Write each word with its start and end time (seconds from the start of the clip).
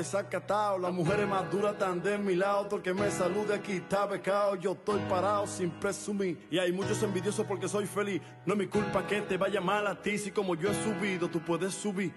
Desacatado. 0.00 0.78
Las 0.78 0.92
mujeres 0.92 1.28
más 1.28 1.50
duras 1.50 1.74
están 1.74 2.02
de 2.02 2.16
mi 2.18 2.34
lado. 2.34 2.66
Todo 2.66 2.80
me 2.94 3.10
salude 3.10 3.54
aquí 3.54 3.72
está 3.72 4.06
becado. 4.06 4.56
Yo 4.56 4.72
estoy 4.72 5.00
parado 5.08 5.46
sin 5.46 5.70
presumir. 5.70 6.46
Y 6.50 6.58
hay 6.58 6.72
muchos 6.72 7.02
envidiosos 7.02 7.46
porque 7.46 7.68
soy 7.68 7.86
feliz. 7.86 8.20
No 8.46 8.54
es 8.54 8.58
mi 8.58 8.66
culpa 8.66 9.06
que 9.06 9.20
te 9.22 9.36
vaya 9.36 9.60
mal 9.60 9.86
a 9.86 10.00
ti. 10.00 10.18
Si 10.18 10.30
como 10.30 10.54
yo 10.54 10.70
he 10.70 10.74
subido, 10.74 11.28
tú 11.28 11.40
puedes 11.40 11.74
subir. 11.74 12.12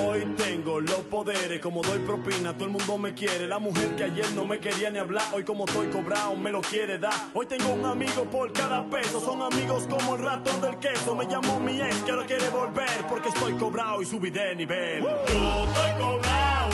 Hoy 0.00 0.24
tengo 0.36 0.80
los 0.80 1.00
poderes, 1.10 1.60
como 1.60 1.82
doy 1.82 1.98
propina, 1.98 2.54
todo 2.54 2.64
el 2.64 2.70
mundo 2.70 2.96
me 2.96 3.12
quiere. 3.12 3.46
La 3.46 3.58
mujer 3.58 3.94
que 3.96 4.04
ayer 4.04 4.24
no 4.32 4.46
me 4.46 4.58
quería 4.58 4.88
ni 4.88 4.98
hablar, 4.98 5.24
hoy 5.34 5.44
como 5.44 5.66
estoy 5.66 5.88
cobrado, 5.88 6.34
me 6.36 6.50
lo 6.50 6.62
quiere 6.62 6.98
dar. 6.98 7.12
Hoy 7.34 7.44
tengo 7.44 7.70
un 7.70 7.84
amigo 7.84 8.24
por 8.30 8.50
cada 8.52 8.88
peso, 8.88 9.20
son 9.20 9.42
amigos 9.42 9.86
como 9.86 10.16
el 10.16 10.22
ratón 10.22 10.58
del 10.62 10.78
queso. 10.78 11.14
Me 11.14 11.26
llamó 11.26 11.60
mi 11.60 11.82
ex 11.82 11.96
que 11.96 12.12
ahora 12.12 12.24
quiere 12.24 12.48
volver, 12.48 13.06
porque 13.10 13.28
estoy 13.28 13.52
cobrado 13.58 14.00
y 14.00 14.06
subí 14.06 14.30
de 14.30 14.56
nivel. 14.56 15.02
Yo 15.02 15.10
estoy 15.10 15.92
cobrado. 16.00 16.70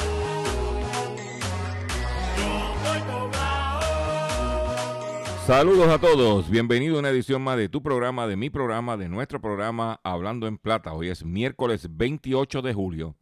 Saludos 5.47 5.89
a 5.89 5.99
todos, 5.99 6.49
bienvenido 6.49 6.97
a 6.97 6.99
una 7.01 7.11
edición 7.11 7.43
más 7.43 7.57
de 7.57 7.69
tu 7.69 7.83
programa, 7.83 8.29
de 8.29 8.37
mi 8.37 8.51
programa, 8.51 8.97
de 8.97 9.09
nuestro 9.09 9.41
programa 9.41 10.01
Hablando 10.05 10.47
en 10.47 10.59
Plata. 10.59 10.93
Hoy 10.93 11.09
es 11.09 11.25
miércoles 11.25 11.89
28 11.91 12.63
de 12.63 12.73
julio 12.73 13.17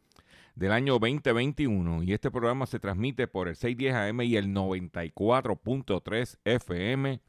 del 0.54 0.72
año 0.72 0.98
2021 0.98 2.02
y 2.02 2.12
este 2.12 2.30
programa 2.30 2.66
se 2.66 2.80
transmite 2.80 3.28
por 3.28 3.48
el 3.48 3.56
610 3.56 3.94
AM 3.94 4.20
y 4.22 4.36
el 4.36 4.48
94.3 4.48 6.38
FM 6.44 7.20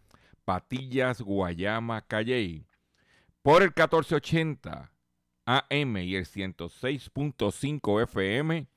Patillas, 0.43 1.21
Guayama, 1.21 2.01
Calley, 2.01 2.65
por 3.43 3.61
el 3.61 3.69
1480 3.69 4.91
AM 5.45 5.97
y 5.97 6.15
el 6.15 6.25
106.5 6.25 8.03
FM 8.03 8.67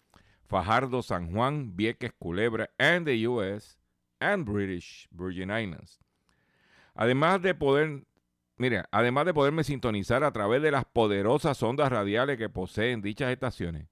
Fajardo, 0.53 1.01
San 1.01 1.33
Juan, 1.33 1.75
Vieques, 1.75 2.13
Culebra, 2.19 2.69
and 2.79 3.07
the 3.07 3.27
US 3.27 3.79
and 4.21 4.45
British 4.45 5.09
Virgin 5.11 5.49
Islands. 5.51 5.99
Además 6.95 7.41
de 7.41 7.55
poder, 7.55 8.05
mire, 8.59 8.85
además 8.91 9.25
de 9.25 9.33
poderme 9.33 9.65
sintonizar 9.65 10.23
a 10.23 10.31
través 10.31 10.61
de 10.61 10.71
las 10.71 10.85
poderosas 10.85 11.63
ondas 11.63 11.91
radiales 11.91 12.37
que 12.37 12.51
poseen 12.51 13.01
dichas 13.01 13.33
estaciones, 13.33 13.89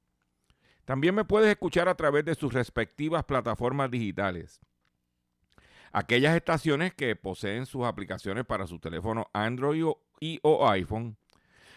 también 0.84 1.14
me 1.14 1.24
puedes 1.24 1.48
escuchar 1.48 1.88
a 1.88 1.94
través 1.94 2.26
de 2.26 2.34
sus 2.34 2.52
respectivas 2.52 3.24
plataformas 3.24 3.90
digitales. 3.90 4.60
Aquellas 5.92 6.36
estaciones 6.36 6.92
que 6.92 7.16
poseen 7.16 7.64
sus 7.64 7.86
aplicaciones 7.86 8.44
para 8.44 8.66
su 8.66 8.78
teléfono 8.78 9.30
Android 9.32 9.94
y 10.20 10.38
o 10.42 10.68
iPhone, 10.68 11.16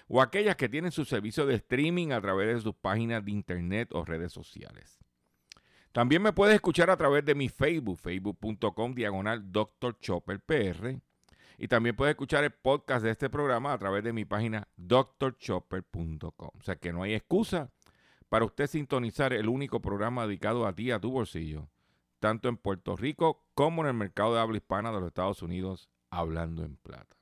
o 0.08 0.22
aquellas 0.22 0.56
que 0.56 0.70
tienen 0.70 0.92
su 0.92 1.06
servicio 1.06 1.46
de 1.46 1.56
streaming 1.56 2.12
a 2.12 2.22
través 2.22 2.56
de 2.56 2.62
sus 2.62 2.76
páginas 2.76 3.24
de 3.24 3.32
internet 3.32 3.90
o 3.92 4.06
redes 4.06 4.32
sociales. 4.32 5.00
También 5.92 6.24
me 6.24 6.34
puedes 6.34 6.56
escuchar 6.56 6.90
a 6.90 6.98
través 6.98 7.24
de 7.24 7.36
mi 7.36 7.50
Facebook, 7.50 8.00
facebook.com 8.00 8.96
diagonal 8.96 9.52
Dr. 9.52 10.00
Chopper 10.00 10.40
PR. 10.40 11.00
Y 11.60 11.68
también 11.68 11.96
puedes 11.96 12.14
escuchar 12.14 12.44
el 12.44 12.52
podcast 12.52 13.06
de 13.06 13.12
este 13.12 13.30
programa 13.30 13.74
a 13.74 13.78
través 13.78 14.04
de 14.04 14.12
mi 14.12 14.26
página 14.26 14.68
drchopper.com. 14.76 16.50
O 16.60 16.64
sea 16.64 16.78
que 16.78 16.92
no 16.92 17.04
hay 17.04 17.14
excusa 17.14 17.70
para 18.28 18.46
usted 18.46 18.66
sintonizar 18.66 19.34
el 19.34 19.48
único 19.48 19.82
programa 19.82 20.26
dedicado 20.26 20.66
a 20.66 20.74
ti, 20.74 20.90
a 20.90 21.00
tu 21.00 21.12
bolsillo, 21.12 21.70
tanto 22.20 22.50
en 22.50 22.58
Puerto 22.58 22.96
Rico 22.96 23.46
como 23.54 23.84
en 23.84 23.90
el 23.90 23.94
mercado 23.94 24.34
de 24.34 24.42
habla 24.42 24.58
hispana 24.58 24.92
de 24.92 25.00
los 25.00 25.08
Estados 25.10 25.44
Unidos, 25.44 25.92
hablando 26.10 26.64
en 26.64 26.76
plata. 26.78 27.16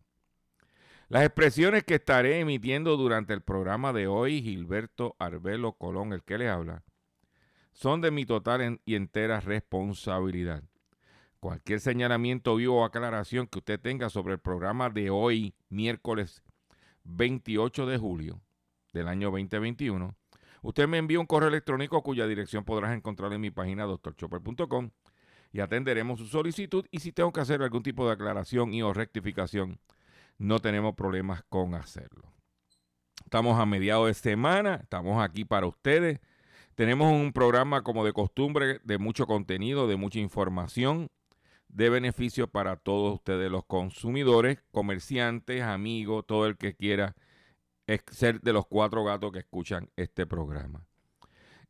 Las 1.12 1.26
expresiones 1.26 1.84
que 1.84 1.96
estaré 1.96 2.40
emitiendo 2.40 2.96
durante 2.96 3.34
el 3.34 3.42
programa 3.42 3.92
de 3.92 4.08
hoy, 4.08 4.42
Gilberto 4.42 5.18
Arbelo 5.20 5.74
Colón, 5.74 6.14
el 6.14 6.24
que 6.24 6.38
le 6.38 6.48
habla, 6.48 6.86
son 7.74 8.00
de 8.00 8.12
mi 8.12 8.26
total 8.26 8.80
y 8.86 8.96
entera 8.96 9.42
responsabilidad. 9.42 10.64
Cualquier 11.42 11.82
señalamiento 11.82 12.56
vivo 12.56 12.80
o 12.80 12.86
aclaración 12.86 13.48
que 13.48 13.60
usted 13.60 13.78
tenga 13.78 14.10
sobre 14.10 14.36
el 14.36 14.40
programa 14.40 14.90
de 14.90 15.10
hoy, 15.10 15.54
miércoles 15.68 16.44
28 17.04 17.88
de 17.88 17.98
julio 17.98 18.40
del 18.94 19.10
año 19.10 19.32
2021, 19.32 20.16
usted 20.62 20.88
me 20.88 20.98
envía 20.98 21.20
un 21.20 21.26
correo 21.26 21.50
electrónico 21.50 22.02
cuya 22.04 22.26
dirección 22.26 22.64
podrás 22.64 22.96
encontrar 22.96 23.34
en 23.34 23.42
mi 23.42 23.52
página 23.52 23.84
drchopper.com 23.86 24.92
y 25.52 25.60
atenderemos 25.60 26.20
su 26.20 26.28
solicitud 26.28 26.86
y 26.90 27.00
si 27.00 27.12
tengo 27.12 27.34
que 27.34 27.42
hacer 27.42 27.62
algún 27.62 27.84
tipo 27.84 28.06
de 28.06 28.14
aclaración 28.14 28.74
y 28.74 28.82
o 28.82 28.94
rectificación, 28.94 29.78
no 30.41 30.59
tenemos 30.59 30.96
problemas 30.96 31.44
con 31.50 31.75
hacerlo. 31.75 32.24
Estamos 33.24 33.59
a 33.59 33.66
mediados 33.68 34.07
de 34.07 34.16
semana, 34.16 34.79
estamos 34.81 35.24
aquí 35.24 35.46
para 35.46 35.68
ustedes. 35.68 36.19
Tenemos 36.74 37.13
un 37.13 37.31
programa 37.31 37.84
como 37.84 38.03
de 38.03 38.12
costumbre 38.12 38.80
de 38.84 38.97
mucho 38.97 39.28
contenido, 39.28 39.88
de 39.88 39.97
mucha 39.97 40.19
información, 40.19 41.12
de 41.68 41.91
beneficio 41.91 42.47
para 42.47 42.75
todos 42.75 43.13
ustedes 43.13 43.51
los 43.51 43.66
consumidores, 43.66 44.57
comerciantes, 44.72 45.62
amigos, 45.62 46.25
todo 46.25 46.47
el 46.47 46.57
que 46.57 46.75
quiera 46.75 47.16
ser 48.07 48.41
de 48.41 48.53
los 48.53 48.66
cuatro 48.66 49.03
gatos 49.03 49.31
que 49.31 49.40
escuchan 49.40 49.90
este 49.96 50.25
programa. 50.25 50.88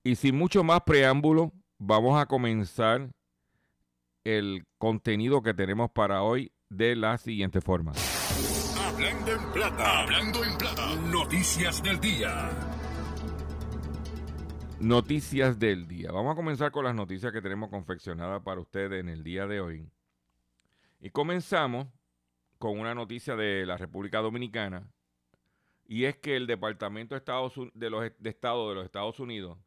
Y 0.01 0.15
sin 0.15 0.37
mucho 0.37 0.63
más 0.63 0.81
preámbulo, 0.81 1.51
vamos 1.77 2.19
a 2.19 2.25
comenzar 2.25 3.11
el 4.23 4.63
contenido 4.77 5.41
que 5.41 5.53
tenemos 5.53 5.91
para 5.91 6.23
hoy 6.23 6.53
de 6.69 6.95
la 6.95 7.17
siguiente 7.17 7.59
forma. 7.59 7.91
Hablando 9.01 9.31
en 9.31 9.51
plata, 9.51 9.99
hablando 10.01 10.43
en 10.43 10.57
plata. 10.59 10.95
Noticias 11.11 11.81
del 11.81 11.99
día. 11.99 12.51
Noticias 14.79 15.57
del 15.57 15.87
día. 15.87 16.11
Vamos 16.11 16.33
a 16.33 16.35
comenzar 16.35 16.71
con 16.71 16.85
las 16.85 16.93
noticias 16.93 17.33
que 17.33 17.41
tenemos 17.41 17.71
confeccionadas 17.71 18.43
para 18.43 18.61
ustedes 18.61 18.99
en 18.99 19.09
el 19.09 19.23
día 19.23 19.47
de 19.47 19.59
hoy. 19.59 19.89
Y 20.99 21.09
comenzamos 21.09 21.87
con 22.59 22.79
una 22.79 22.93
noticia 22.93 23.35
de 23.35 23.65
la 23.65 23.75
República 23.75 24.19
Dominicana. 24.19 24.87
Y 25.87 26.05
es 26.05 26.17
que 26.17 26.35
el 26.35 26.45
Departamento 26.45 27.15
de, 27.15 27.19
Estados, 27.19 27.57
los, 27.57 27.71
de 27.73 28.29
Estado 28.29 28.69
de 28.69 28.75
los 28.75 28.85
Estados 28.85 29.19
Unidos 29.19 29.57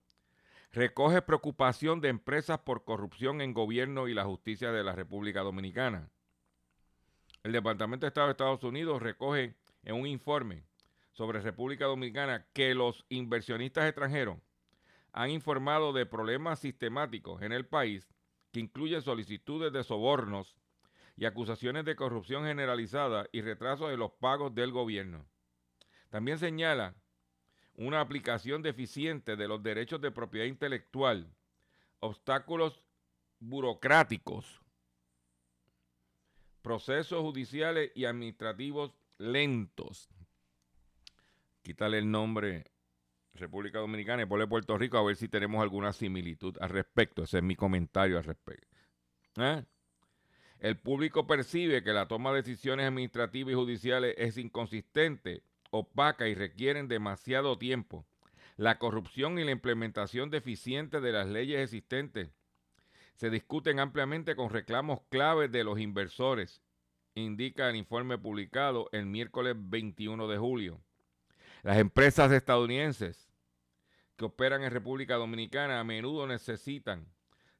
recoge 0.70 1.22
preocupación 1.22 2.00
de 2.00 2.10
empresas 2.10 2.60
por 2.60 2.84
corrupción 2.84 3.40
en 3.40 3.52
gobierno 3.52 4.06
y 4.06 4.14
la 4.14 4.26
justicia 4.26 4.70
de 4.70 4.84
la 4.84 4.92
República 4.92 5.40
Dominicana. 5.40 6.08
El 7.44 7.52
Departamento 7.52 8.06
de 8.06 8.08
Estado 8.08 8.28
de 8.28 8.32
Estados 8.32 8.64
Unidos 8.64 9.02
recoge 9.02 9.54
en 9.82 9.96
un 9.96 10.06
informe 10.06 10.64
sobre 11.12 11.42
República 11.42 11.84
Dominicana 11.84 12.46
que 12.54 12.74
los 12.74 13.04
inversionistas 13.10 13.84
extranjeros 13.84 14.38
han 15.12 15.28
informado 15.28 15.92
de 15.92 16.06
problemas 16.06 16.60
sistemáticos 16.60 17.42
en 17.42 17.52
el 17.52 17.66
país 17.66 18.08
que 18.50 18.60
incluyen 18.60 19.02
solicitudes 19.02 19.74
de 19.74 19.84
sobornos 19.84 20.56
y 21.16 21.26
acusaciones 21.26 21.84
de 21.84 21.96
corrupción 21.96 22.46
generalizada 22.46 23.26
y 23.30 23.42
retraso 23.42 23.88
de 23.88 23.98
los 23.98 24.12
pagos 24.12 24.54
del 24.54 24.72
gobierno. 24.72 25.26
También 26.08 26.38
señala 26.38 26.94
una 27.74 28.00
aplicación 28.00 28.62
deficiente 28.62 29.36
de 29.36 29.48
los 29.48 29.62
derechos 29.62 30.00
de 30.00 30.10
propiedad 30.10 30.46
intelectual, 30.46 31.30
obstáculos 32.00 32.80
burocráticos, 33.38 34.63
procesos 36.64 37.20
judiciales 37.20 37.92
y 37.94 38.06
administrativos 38.06 38.94
lentos. 39.18 40.08
Quítale 41.62 41.98
el 41.98 42.10
nombre 42.10 42.64
República 43.34 43.80
Dominicana 43.80 44.22
y 44.22 44.26
ponle 44.26 44.46
Puerto 44.46 44.78
Rico 44.78 44.96
a 44.96 45.04
ver 45.04 45.16
si 45.16 45.28
tenemos 45.28 45.62
alguna 45.62 45.92
similitud 45.92 46.56
al 46.62 46.70
respecto. 46.70 47.24
Ese 47.24 47.38
es 47.38 47.44
mi 47.44 47.54
comentario 47.54 48.16
al 48.16 48.24
respecto. 48.24 48.66
¿Eh? 49.36 49.62
El 50.58 50.78
público 50.78 51.26
percibe 51.26 51.82
que 51.84 51.92
la 51.92 52.08
toma 52.08 52.30
de 52.30 52.40
decisiones 52.40 52.86
administrativas 52.86 53.52
y 53.52 53.56
judiciales 53.56 54.14
es 54.16 54.38
inconsistente, 54.38 55.42
opaca 55.70 56.28
y 56.28 56.34
requieren 56.34 56.88
demasiado 56.88 57.58
tiempo. 57.58 58.06
La 58.56 58.78
corrupción 58.78 59.38
y 59.38 59.44
la 59.44 59.50
implementación 59.50 60.30
deficiente 60.30 61.02
de 61.02 61.12
las 61.12 61.26
leyes 61.26 61.60
existentes 61.60 62.30
se 63.14 63.30
discuten 63.30 63.78
ampliamente 63.78 64.36
con 64.36 64.50
reclamos 64.50 65.00
claves 65.08 65.50
de 65.52 65.64
los 65.64 65.78
inversores, 65.78 66.62
indica 67.14 67.68
el 67.68 67.76
informe 67.76 68.18
publicado 68.18 68.88
el 68.92 69.06
miércoles 69.06 69.54
21 69.56 70.26
de 70.28 70.38
julio. 70.38 70.80
Las 71.62 71.78
empresas 71.78 72.30
estadounidenses 72.32 73.30
que 74.16 74.24
operan 74.24 74.62
en 74.62 74.70
República 74.70 75.14
Dominicana 75.14 75.80
a 75.80 75.84
menudo 75.84 76.26
necesitan 76.26 77.06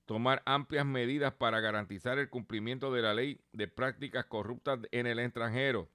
tomar 0.04 0.42
amplias 0.44 0.84
medidas 0.84 1.32
para 1.32 1.60
garantizar 1.60 2.18
el 2.18 2.28
cumplimiento 2.28 2.92
de 2.92 3.02
la 3.02 3.14
ley 3.14 3.40
de 3.52 3.68
prácticas 3.68 4.26
corruptas 4.26 4.80
en 4.90 5.06
el 5.06 5.18
extranjero. 5.18 5.88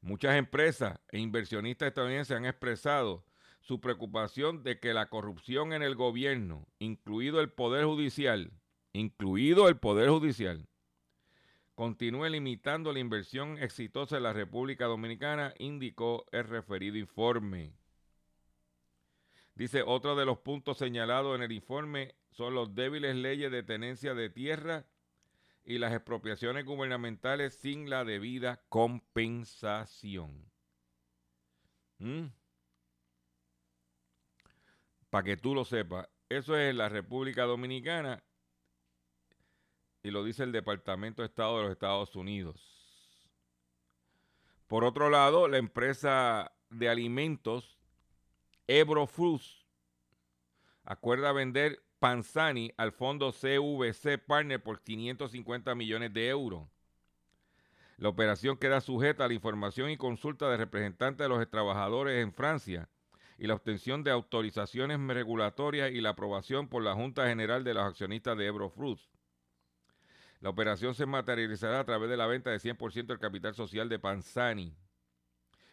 Muchas 0.00 0.36
empresas 0.36 0.98
e 1.10 1.18
inversionistas 1.18 1.88
estadounidenses 1.88 2.36
han 2.36 2.46
expresado 2.46 3.24
su 3.60 3.80
preocupación 3.80 4.62
de 4.62 4.78
que 4.78 4.94
la 4.94 5.08
corrupción 5.08 5.72
en 5.72 5.82
el 5.82 5.94
gobierno, 5.94 6.66
incluido 6.78 7.40
el 7.40 7.50
Poder 7.50 7.84
Judicial, 7.84 8.52
incluido 8.92 9.68
el 9.68 9.76
Poder 9.76 10.08
Judicial, 10.08 10.66
continúe 11.74 12.28
limitando 12.28 12.92
la 12.92 12.98
inversión 12.98 13.58
exitosa 13.58 14.16
en 14.16 14.24
la 14.24 14.32
República 14.32 14.86
Dominicana, 14.86 15.54
indicó 15.58 16.26
el 16.32 16.44
referido 16.44 16.96
informe. 16.96 17.72
Dice, 19.54 19.82
otro 19.82 20.16
de 20.16 20.24
los 20.24 20.38
puntos 20.38 20.78
señalados 20.78 21.36
en 21.36 21.42
el 21.42 21.52
informe 21.52 22.14
son 22.30 22.54
los 22.54 22.74
débiles 22.74 23.16
leyes 23.16 23.50
de 23.50 23.62
tenencia 23.62 24.14
de 24.14 24.30
tierra 24.30 24.86
y 25.64 25.78
las 25.78 25.92
expropiaciones 25.92 26.64
gubernamentales 26.64 27.54
sin 27.54 27.90
la 27.90 28.04
debida 28.04 28.62
compensación. 28.68 30.50
¿Mm? 31.98 32.26
Para 35.10 35.24
que 35.24 35.36
tú 35.36 35.54
lo 35.54 35.64
sepas, 35.64 36.08
eso 36.28 36.56
es 36.56 36.72
la 36.74 36.88
República 36.88 37.42
Dominicana 37.42 38.22
y 40.02 40.10
lo 40.10 40.24
dice 40.24 40.44
el 40.44 40.52
Departamento 40.52 41.22
de 41.22 41.26
Estado 41.26 41.56
de 41.58 41.62
los 41.64 41.72
Estados 41.72 42.14
Unidos. 42.14 42.80
Por 44.68 44.84
otro 44.84 45.10
lado, 45.10 45.48
la 45.48 45.58
empresa 45.58 46.52
de 46.70 46.88
alimentos 46.88 47.76
Ebro 48.68 49.08
Foods 49.08 49.66
acuerda 50.84 51.32
vender 51.32 51.82
Panzani 51.98 52.72
al 52.76 52.92
fondo 52.92 53.32
CVC 53.32 54.18
Partner 54.24 54.62
por 54.62 54.80
550 54.80 55.74
millones 55.74 56.14
de 56.14 56.28
euros. 56.28 56.68
La 57.96 58.08
operación 58.08 58.56
queda 58.56 58.80
sujeta 58.80 59.24
a 59.24 59.28
la 59.28 59.34
información 59.34 59.90
y 59.90 59.96
consulta 59.96 60.48
de 60.48 60.56
representantes 60.56 61.24
de 61.24 61.28
los 61.28 61.50
trabajadores 61.50 62.22
en 62.22 62.32
Francia 62.32 62.88
y 63.40 63.46
la 63.46 63.54
obtención 63.54 64.04
de 64.04 64.10
autorizaciones 64.10 65.00
regulatorias 65.00 65.90
y 65.92 66.02
la 66.02 66.10
aprobación 66.10 66.68
por 66.68 66.82
la 66.82 66.92
Junta 66.94 67.26
General 67.26 67.64
de 67.64 67.72
los 67.72 67.84
Accionistas 67.84 68.36
de 68.36 68.44
Ebro 68.44 68.68
Foods. 68.68 69.10
La 70.40 70.50
operación 70.50 70.94
se 70.94 71.06
materializará 71.06 71.80
a 71.80 71.86
través 71.86 72.10
de 72.10 72.18
la 72.18 72.26
venta 72.26 72.50
de 72.50 72.58
100% 72.58 73.06
del 73.06 73.18
capital 73.18 73.54
social 73.54 73.88
de 73.88 73.98
Panzani. 73.98 74.76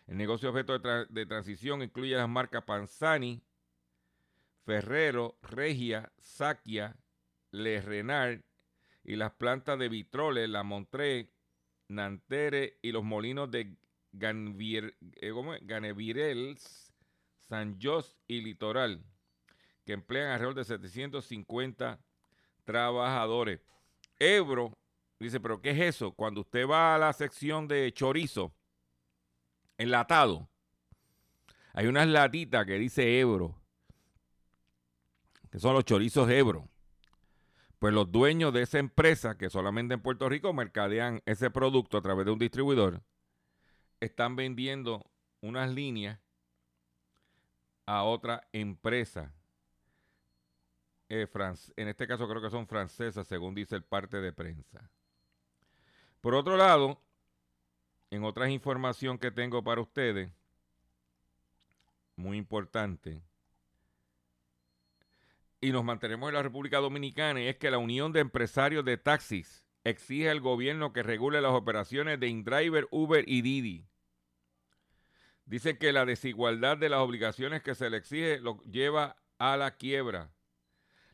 El 0.08 0.16
negocio 0.16 0.50
objeto 0.50 0.80
de, 0.80 1.25
transición 1.25 1.81
incluye 1.81 2.16
las 2.16 2.30
marcas 2.30 2.64
Panzani, 2.64 3.44
Ferrero, 4.66 5.38
Regia, 5.42 6.10
Saquia, 6.20 6.96
Le 7.52 7.81
Renard 7.81 8.40
y 9.04 9.18
las 9.18 9.34
plantas 9.34 9.78
de 9.78 9.90
Vitrole, 9.90 10.48
La 10.48 10.63
Montré, 10.63 11.34
Nantere 11.90 12.78
y 12.81 12.94
los 12.94 13.04
molinos 13.04 13.52
de 13.52 13.75
eh, 14.22 15.34
Ganevirels, 15.63 16.87
San 17.50 17.80
Jos 17.82 18.18
y 18.28 18.42
Litoral, 18.42 19.04
que 19.86 19.94
emplean 19.94 20.32
alrededor 20.32 20.56
de 20.56 20.66
750 20.66 22.00
trabajadores. 22.66 23.62
Ebro 24.20 24.78
dice, 25.20 25.40
pero 25.40 25.62
¿qué 25.62 25.72
es 25.72 25.80
eso? 25.80 26.12
Cuando 26.12 26.42
usted 26.42 26.68
va 26.68 26.96
a 26.96 26.98
la 26.98 27.14
sección 27.14 27.68
de 27.68 27.92
chorizo, 27.94 28.54
enlatado, 29.78 30.50
hay 31.74 31.88
unas 31.88 32.08
latitas 32.08 32.66
que 32.66 32.80
dice 32.80 33.20
Ebro 33.20 33.56
que 35.50 35.60
son 35.60 35.74
los 35.74 35.86
chorizos 35.86 36.30
Ebro. 36.30 36.70
Pues 37.80 37.94
los 37.94 38.12
dueños 38.12 38.54
de 38.54 38.64
esa 38.64 38.80
empresa, 38.80 39.38
que 39.38 39.50
solamente 39.50 39.94
en 39.94 40.02
Puerto 40.02 40.28
Rico 40.28 40.52
mercadean 40.52 41.22
ese 41.26 41.52
producto 41.52 41.98
a 41.98 42.02
través 42.02 42.26
de 42.26 42.32
un 42.32 42.40
distribuidor, 42.40 43.02
están 44.00 44.36
vendiendo 44.36 45.06
unas 45.42 45.72
líneas 45.72 46.20
a 47.88 48.04
otra 48.04 48.48
empresa. 48.51 49.34
Eh, 51.10 51.28
en 51.78 51.88
este 51.88 52.06
caso 52.06 52.28
creo 52.28 52.42
que 52.42 52.50
son 52.50 52.68
francesas, 52.68 53.25
según 53.25 53.56
dice 53.56 53.75
el 53.75 53.84
parte 53.84 54.18
de 54.18 54.34
prensa. 54.34 54.92
Por 56.22 56.36
otro 56.36 56.57
lado, 56.57 57.01
en 58.12 58.25
otra 58.25 58.50
información 58.50 59.18
que 59.18 59.31
tengo 59.31 59.63
para 59.63 59.81
ustedes, 59.81 60.30
muy 62.18 62.38
importante, 62.38 63.22
y 65.62 65.72
nos 65.72 65.84
mantenemos 65.84 66.28
en 66.28 66.36
la 66.36 66.44
República 66.44 66.80
Dominicana 66.80 67.42
y 67.42 67.48
es 67.48 67.57
que 67.57 67.72
la 67.72 67.78
Unión 67.78 68.12
de 68.12 68.19
Empresarios 68.19 68.84
de 68.84 68.98
Taxis 68.98 69.66
exige 69.84 70.30
al 70.30 70.42
gobierno 70.42 70.92
que 70.92 71.04
regule 71.04 71.42
las 71.42 71.54
operaciones 71.54 72.19
de 72.19 72.28
InDriver, 72.28 72.88
Uber 72.92 73.24
y 73.28 73.42
Didi. 73.42 73.86
Dice 75.48 75.78
que 75.78 75.94
la 75.94 76.06
desigualdad 76.06 76.78
de 76.78 76.90
las 76.90 77.00
obligaciones 77.00 77.64
que 77.64 77.74
se 77.74 77.90
le 77.90 77.98
exige 77.98 78.40
lo 78.40 78.62
lleva 78.64 79.16
a 79.40 79.56
la 79.56 79.78
quiebra. 79.78 80.30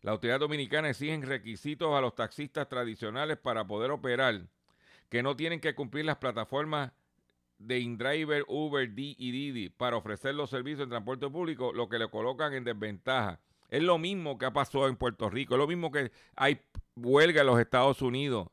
La 0.02 0.12
autoridad 0.12 0.40
dominicana 0.40 0.90
exige 0.90 1.22
requisitos 1.22 1.96
a 1.96 2.02
los 2.02 2.16
taxistas 2.16 2.68
tradicionales 2.68 3.38
para 3.38 3.66
poder 3.68 3.92
operar, 3.92 4.48
que 5.10 5.22
no 5.22 5.36
tienen 5.36 5.60
que 5.60 5.76
cumplir 5.76 6.06
las 6.06 6.18
plataformas 6.18 6.92
de 7.60 7.80
InDriver, 7.80 8.44
Uber, 8.48 8.92
Didi 8.94 9.16
y 9.20 9.32
Didi 9.32 9.70
para 9.70 9.98
ofrecer 9.98 10.34
los 10.34 10.50
servicios 10.50 10.88
de 10.88 10.88
transporte 10.88 11.30
público, 11.30 11.72
lo 11.72 11.88
que 11.88 12.00
le 12.00 12.10
colocan 12.10 12.54
en 12.54 12.64
desventaja. 12.64 13.40
Es 13.70 13.84
lo 13.84 14.00
mismo 14.00 14.40
que 14.40 14.46
ha 14.46 14.52
pasado 14.52 14.88
en 14.88 14.98
Puerto 14.98 15.30
Rico, 15.30 15.54
es 15.54 15.60
lo 15.60 15.68
mismo 15.68 15.92
que 15.92 16.12
hay 16.36 16.60
huelga 16.96 17.42
en 17.42 17.48
los 17.48 17.60
Estados 17.60 18.02
Unidos 18.02 18.48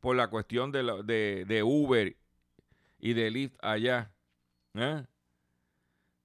por 0.00 0.16
la 0.16 0.28
cuestión 0.28 0.70
de, 0.70 1.62
Uber 1.64 2.14
y 2.98 3.14
de 3.14 3.30
Lyft 3.30 3.56
allá. 3.62 4.14
¿eh? 4.74 5.02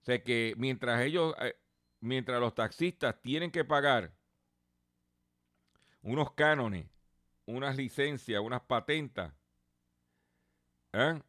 Sea 0.10 0.24
que 0.24 0.56
mientras 0.58 1.04
ellos, 1.04 1.36
eh, 1.40 1.56
mientras 2.00 2.40
los 2.40 2.56
taxistas 2.56 3.22
tienen 3.22 3.52
que 3.52 3.64
pagar 3.64 4.12
unos 6.02 6.32
cánones, 6.32 6.88
unas 7.46 7.78
licencias, 7.78 8.42
unas 8.42 8.62
patentas, 8.62 9.32
¿eh? 10.94 11.22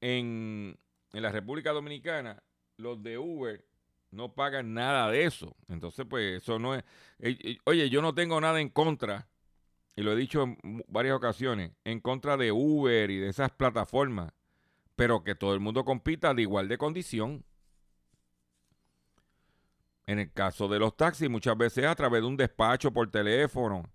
en, 0.00 0.78
en 1.12 1.22
la 1.22 1.32
República 1.32 1.72
Dominicana, 1.72 2.44
los 2.76 3.02
de 3.02 3.18
Uber 3.18 3.66
no 4.12 4.32
pagan 4.36 4.72
nada 4.72 5.10
de 5.10 5.24
eso. 5.24 5.56
Entonces, 5.66 6.06
pues 6.08 6.42
eso 6.44 6.60
no 6.60 6.76
es... 6.76 6.84
Eh, 7.18 7.36
eh, 7.42 7.58
oye, 7.64 7.90
yo 7.90 8.02
no 8.02 8.14
tengo 8.14 8.40
nada 8.40 8.60
en 8.60 8.68
contra, 8.68 9.26
y 9.96 10.02
lo 10.02 10.12
he 10.12 10.16
dicho 10.16 10.44
en 10.44 10.84
varias 10.86 11.16
ocasiones, 11.16 11.72
en 11.82 11.98
contra 11.98 12.36
de 12.36 12.52
Uber 12.52 13.10
y 13.10 13.18
de 13.18 13.30
esas 13.30 13.50
plataformas, 13.50 14.32
pero 14.94 15.24
que 15.24 15.34
todo 15.34 15.54
el 15.54 15.58
mundo 15.58 15.84
compita 15.84 16.34
de 16.34 16.42
igual 16.42 16.68
de 16.68 16.78
condición. 16.78 17.44
En 20.06 20.18
el 20.18 20.32
caso 20.32 20.68
de 20.68 20.78
los 20.78 20.96
taxis, 20.96 21.30
muchas 21.30 21.56
veces 21.56 21.86
a 21.86 21.94
través 21.94 22.20
de 22.20 22.28
un 22.28 22.36
despacho 22.36 22.92
por 22.92 23.10
teléfono, 23.10 23.88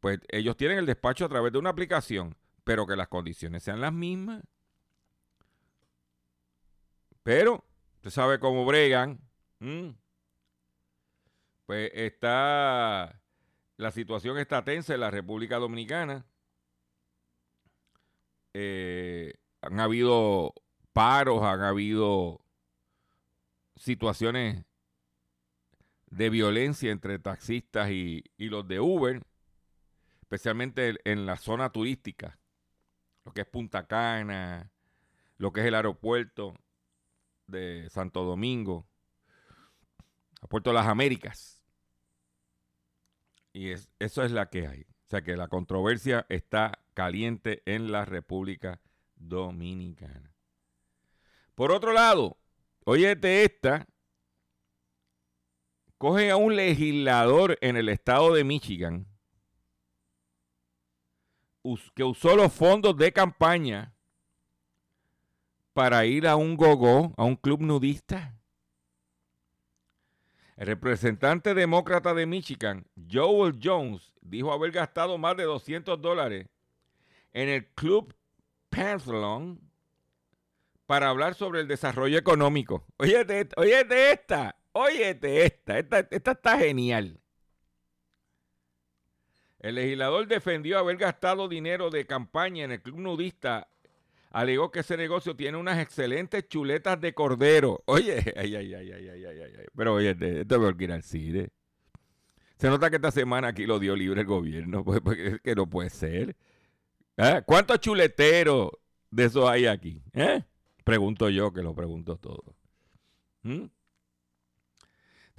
pues 0.00 0.20
ellos 0.28 0.56
tienen 0.56 0.78
el 0.78 0.86
despacho 0.86 1.24
a 1.24 1.28
través 1.28 1.52
de 1.52 1.58
una 1.58 1.70
aplicación, 1.70 2.36
pero 2.64 2.86
que 2.86 2.96
las 2.96 3.08
condiciones 3.08 3.62
sean 3.62 3.80
las 3.80 3.92
mismas. 3.92 4.42
Pero, 7.22 7.64
usted 7.96 8.10
sabe 8.10 8.38
cómo 8.38 8.64
bregan. 8.64 9.20
Pues 11.66 11.90
está, 11.94 13.20
la 13.76 13.90
situación 13.90 14.38
está 14.38 14.64
tensa 14.64 14.94
en 14.94 15.00
la 15.00 15.10
República 15.10 15.58
Dominicana. 15.58 16.26
Eh, 18.52 19.34
han 19.60 19.78
habido 19.78 20.54
paros, 20.92 21.42
han 21.42 21.60
habido 21.60 22.40
situaciones 23.76 24.64
de 26.10 26.30
violencia 26.30 26.90
entre 26.90 27.18
taxistas 27.18 27.90
y, 27.90 28.24
y 28.36 28.48
los 28.48 28.66
de 28.66 28.80
Uber, 28.80 29.22
especialmente 30.22 30.96
en 31.04 31.26
la 31.26 31.36
zona 31.36 31.70
turística, 31.70 32.38
lo 33.24 33.32
que 33.32 33.42
es 33.42 33.46
Punta 33.46 33.86
Cana, 33.86 34.70
lo 35.38 35.52
que 35.52 35.60
es 35.60 35.66
el 35.66 35.74
aeropuerto 35.74 36.54
de 37.46 37.88
Santo 37.90 38.24
Domingo, 38.24 38.86
a 40.40 40.46
Puerto 40.46 40.72
Las 40.72 40.86
Américas. 40.86 41.62
Y 43.52 43.70
es, 43.70 43.90
eso 43.98 44.22
es 44.22 44.32
la 44.32 44.48
que 44.48 44.66
hay. 44.66 44.82
O 44.82 45.10
sea 45.10 45.22
que 45.22 45.36
la 45.36 45.48
controversia 45.48 46.26
está 46.28 46.78
caliente 46.94 47.62
en 47.66 47.90
la 47.90 48.04
República 48.04 48.80
Dominicana. 49.16 50.34
Por 51.54 51.72
otro 51.72 51.92
lado, 51.92 52.38
óyete 52.84 53.44
esta, 53.44 53.86
coge 56.00 56.30
a 56.30 56.38
un 56.38 56.56
legislador 56.56 57.58
en 57.60 57.76
el 57.76 57.90
estado 57.90 58.32
de 58.32 58.42
Michigan 58.42 59.06
que 61.94 62.02
usó 62.02 62.34
los 62.36 62.50
fondos 62.54 62.96
de 62.96 63.12
campaña 63.12 63.92
para 65.74 66.06
ir 66.06 66.26
a 66.26 66.36
un 66.36 66.56
gogo, 66.56 67.12
a 67.18 67.24
un 67.24 67.36
club 67.36 67.60
nudista. 67.60 68.34
El 70.56 70.68
representante 70.68 71.52
demócrata 71.52 72.14
de 72.14 72.24
Michigan, 72.24 72.86
Joel 73.12 73.60
Jones, 73.62 74.14
dijo 74.22 74.54
haber 74.54 74.70
gastado 74.70 75.18
más 75.18 75.36
de 75.36 75.44
200 75.44 76.00
dólares 76.00 76.48
en 77.34 77.50
el 77.50 77.66
club 77.74 78.16
Panthlon 78.70 79.60
para 80.86 81.10
hablar 81.10 81.34
sobre 81.34 81.60
el 81.60 81.68
desarrollo 81.68 82.16
económico. 82.16 82.86
Óyete, 82.96 83.50
óyete 83.56 84.12
esta, 84.12 84.59
óyete 84.72 85.44
esta, 85.44 85.78
esta, 85.78 85.98
esta 86.10 86.32
está 86.32 86.58
genial. 86.58 87.20
El 89.58 89.74
legislador 89.74 90.26
defendió 90.26 90.78
haber 90.78 90.96
gastado 90.96 91.48
dinero 91.48 91.90
de 91.90 92.06
campaña 92.06 92.64
en 92.64 92.72
el 92.72 92.82
club 92.82 92.98
nudista 92.98 93.68
alegó 94.30 94.70
que 94.70 94.80
ese 94.80 94.96
negocio 94.96 95.34
tiene 95.36 95.58
unas 95.58 95.78
excelentes 95.78 96.48
chuletas 96.48 97.00
de 97.00 97.12
cordero. 97.12 97.82
Oye, 97.86 98.32
ay, 98.36 98.54
ay, 98.54 98.74
ay, 98.74 98.92
ay, 98.92 99.08
ay, 99.08 99.24
ay, 99.24 99.40
ay. 99.58 99.66
Pero 99.76 99.94
oye, 99.94 100.10
esto 100.10 100.68
es 100.68 100.76
que 100.76 100.84
ir 100.84 100.92
al 100.92 101.02
cine. 101.02 101.50
Se 102.56 102.68
nota 102.68 102.90
que 102.90 102.96
esta 102.96 103.10
semana 103.10 103.48
aquí 103.48 103.66
lo 103.66 103.78
dio 103.78 103.96
libre 103.96 104.20
el 104.20 104.26
gobierno, 104.26 104.84
pues, 104.84 105.00
porque 105.00 105.38
que 105.42 105.54
no 105.54 105.68
puede 105.68 105.90
ser. 105.90 106.36
¿Eh? 107.16 107.42
¿Cuántos 107.44 107.80
chuleteros 107.80 108.70
de 109.10 109.24
esos 109.24 109.48
hay 109.48 109.66
aquí? 109.66 110.02
¿Eh? 110.12 110.42
Pregunto 110.84 111.28
yo, 111.28 111.52
que 111.52 111.62
lo 111.62 111.74
pregunto 111.74 112.16
todo. 112.16 112.56
¿Mm? 113.42 113.64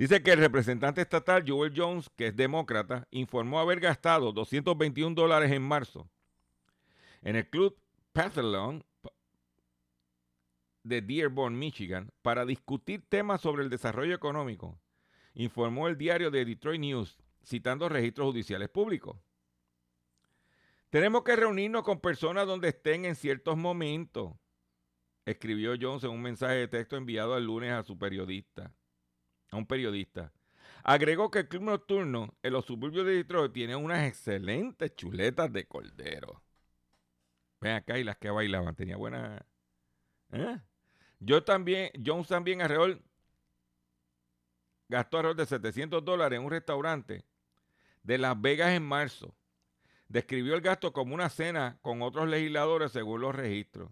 Dice 0.02 0.24
que 0.24 0.32
el 0.32 0.40
representante 0.40 1.00
estatal 1.00 1.44
Joel 1.48 1.74
Jones, 1.76 2.10
que 2.16 2.26
es 2.26 2.36
demócrata, 2.36 3.08
informó 3.12 3.60
haber 3.60 3.80
gastado 3.80 4.32
221 4.32 5.14
dólares 5.14 5.52
en 5.52 5.62
marzo 5.62 6.10
en 7.22 7.36
el 7.36 7.48
club 7.48 7.78
Pathelon 8.12 8.84
de 10.82 11.04
Dearborn, 11.04 11.60
Michigan, 11.60 12.12
para 12.24 12.48
discutir 12.48 13.04
temas 13.10 13.42
sobre 13.42 13.62
el 13.62 13.70
desarrollo 13.70 14.16
económico, 14.16 14.82
informó 15.36 15.88
el 15.88 16.00
diario 16.00 16.32
de 16.32 16.46
Detroit 16.46 16.82
News, 16.82 17.20
citando 17.46 17.88
registros 17.88 18.32
judiciales 18.32 18.70
públicos. 18.70 19.20
Tenemos 20.90 21.24
que 21.24 21.36
reunirnos 21.36 21.84
con 21.84 22.00
personas 22.00 22.48
donde 22.48 22.70
estén 22.70 23.06
en 23.06 23.14
ciertos 23.14 23.56
momentos, 23.56 24.34
escribió 25.28 25.76
Jones 25.80 26.04
en 26.06 26.10
un 26.10 26.24
mensaje 26.24 26.56
de 26.56 26.68
texto 26.68 26.98
enviado 26.98 27.38
el 27.38 27.46
lunes 27.46 27.72
a 27.72 27.84
su 27.84 28.00
periodista, 28.00 28.74
a 29.52 29.58
un 29.58 29.66
periodista. 29.66 30.32
Agregó 30.84 31.30
que 31.30 31.40
el 31.40 31.48
club 31.48 31.64
nocturno 31.64 32.36
en 32.42 32.54
los 32.54 32.66
suburbios 32.66 33.06
de 33.06 33.14
Detroit 33.14 33.54
tiene 33.54 33.76
unas 33.76 34.08
excelentes 34.08 34.96
chuletas 34.96 35.52
de 35.54 35.68
cordero. 35.68 36.42
Ven 37.60 37.74
acá 37.74 38.00
y 38.00 38.04
las 38.04 38.18
que 38.18 38.32
bailaban. 38.32 38.76
Tenía 38.76 38.98
buena. 38.98 39.46
¿eh? 40.32 40.60
Yo 41.20 41.44
también, 41.44 41.92
Jones 42.04 42.28
también 42.28 42.62
alrededor 42.62 43.00
gastó 44.90 45.18
alrededor 45.18 45.38
de 45.38 45.46
700 45.46 46.04
dólares 46.04 46.38
en 46.38 46.46
un 46.46 46.52
restaurante 46.52 47.24
de 48.02 48.18
Las 48.18 48.40
Vegas 48.42 48.72
en 48.72 48.84
marzo. 48.84 49.36
Describió 50.08 50.56
el 50.56 50.62
gasto 50.62 50.92
como 50.92 51.14
una 51.14 51.30
cena 51.30 51.78
con 51.82 52.02
otros 52.02 52.28
legisladores 52.28 52.92
según 52.92 53.22
los 53.22 53.36
registros. 53.36 53.92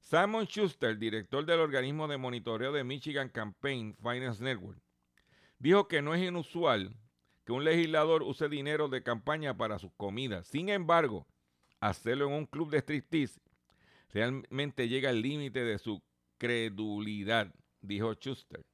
Simon 0.00 0.46
Schuster, 0.46 0.98
director 0.98 1.44
del 1.44 1.60
organismo 1.60 2.08
de 2.08 2.18
monitoreo 2.18 2.72
de 2.72 2.84
Michigan 2.84 3.28
Campaign 3.28 3.96
Finance 4.02 4.42
Network, 4.42 4.80
dijo 5.58 5.88
que 5.88 6.02
no 6.02 6.14
es 6.14 6.22
inusual 6.22 6.96
que 7.44 7.52
un 7.52 7.64
legislador 7.64 8.22
use 8.22 8.48
dinero 8.48 8.88
de 8.88 9.02
campaña 9.02 9.56
para 9.56 9.78
sus 9.78 9.92
comidas. 9.96 10.46
Sin 10.46 10.68
embargo, 10.68 11.26
hacerlo 11.80 12.26
en 12.26 12.32
un 12.32 12.46
club 12.46 12.70
de 12.70 12.78
striptease 12.78 13.40
realmente 14.12 14.88
llega 14.88 15.10
al 15.10 15.22
límite 15.22 15.64
de 15.64 15.78
su 15.78 16.02
credulidad, 16.38 17.54
dijo 17.80 18.12
Schuster. 18.14 18.64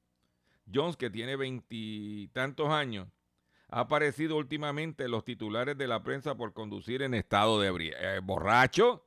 Jones, 0.73 0.97
que 0.97 1.11
tiene 1.11 1.37
veintitantos 1.37 2.69
años, 2.71 3.09
ha 3.69 3.81
aparecido 3.81 4.37
últimamente 4.37 5.05
en 5.05 5.11
los 5.11 5.25
titulares 5.25 5.77
de 5.77 5.87
la 5.87 6.03
prensa 6.03 6.37
por 6.37 6.53
conducir 6.53 7.03
en 7.03 7.15
estado 7.15 7.61
de 7.61 7.69
eh, 7.69 8.21
borracho. 8.23 9.06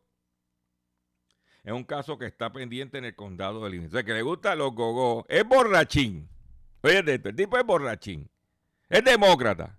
Es 1.63 1.73
un 1.73 1.83
caso 1.83 2.17
que 2.17 2.25
está 2.25 2.51
pendiente 2.51 2.97
en 2.97 3.05
el 3.05 3.15
condado 3.15 3.61
de 3.61 3.69
Illinois. 3.69 3.89
O 3.89 3.91
sea, 3.91 4.03
que 4.03 4.13
le 4.13 4.21
gusta 4.21 4.55
los 4.55 4.73
gogos. 4.73 5.25
Es 5.27 5.45
borrachín. 5.45 6.29
Oye, 6.81 6.99
el 6.99 7.35
tipo 7.35 7.57
es 7.57 7.65
borrachín. 7.65 8.29
Es 8.89 9.03
demócrata. 9.03 9.77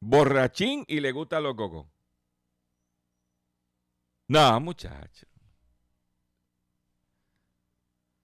Borrachín 0.00 0.84
y 0.88 1.00
le 1.00 1.12
gusta 1.12 1.40
los 1.40 1.54
gogos. 1.54 1.86
No, 4.28 4.58
muchacho. 4.60 5.26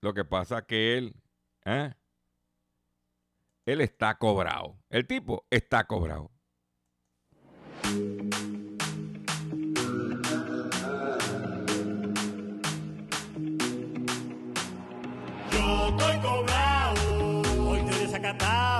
Lo 0.00 0.14
que 0.14 0.24
pasa 0.24 0.58
es 0.58 0.64
que 0.64 0.98
él, 0.98 1.14
¿eh? 1.64 1.92
él 3.66 3.80
está 3.80 4.16
cobrado. 4.16 4.78
El 4.88 5.06
tipo 5.06 5.46
está 5.50 5.86
cobrado. 5.86 6.30
Estoy 15.98 16.18
cobrado, 16.18 17.00
hoy 17.68 17.78
estoy 17.80 18.06
desacatado. 18.06 18.77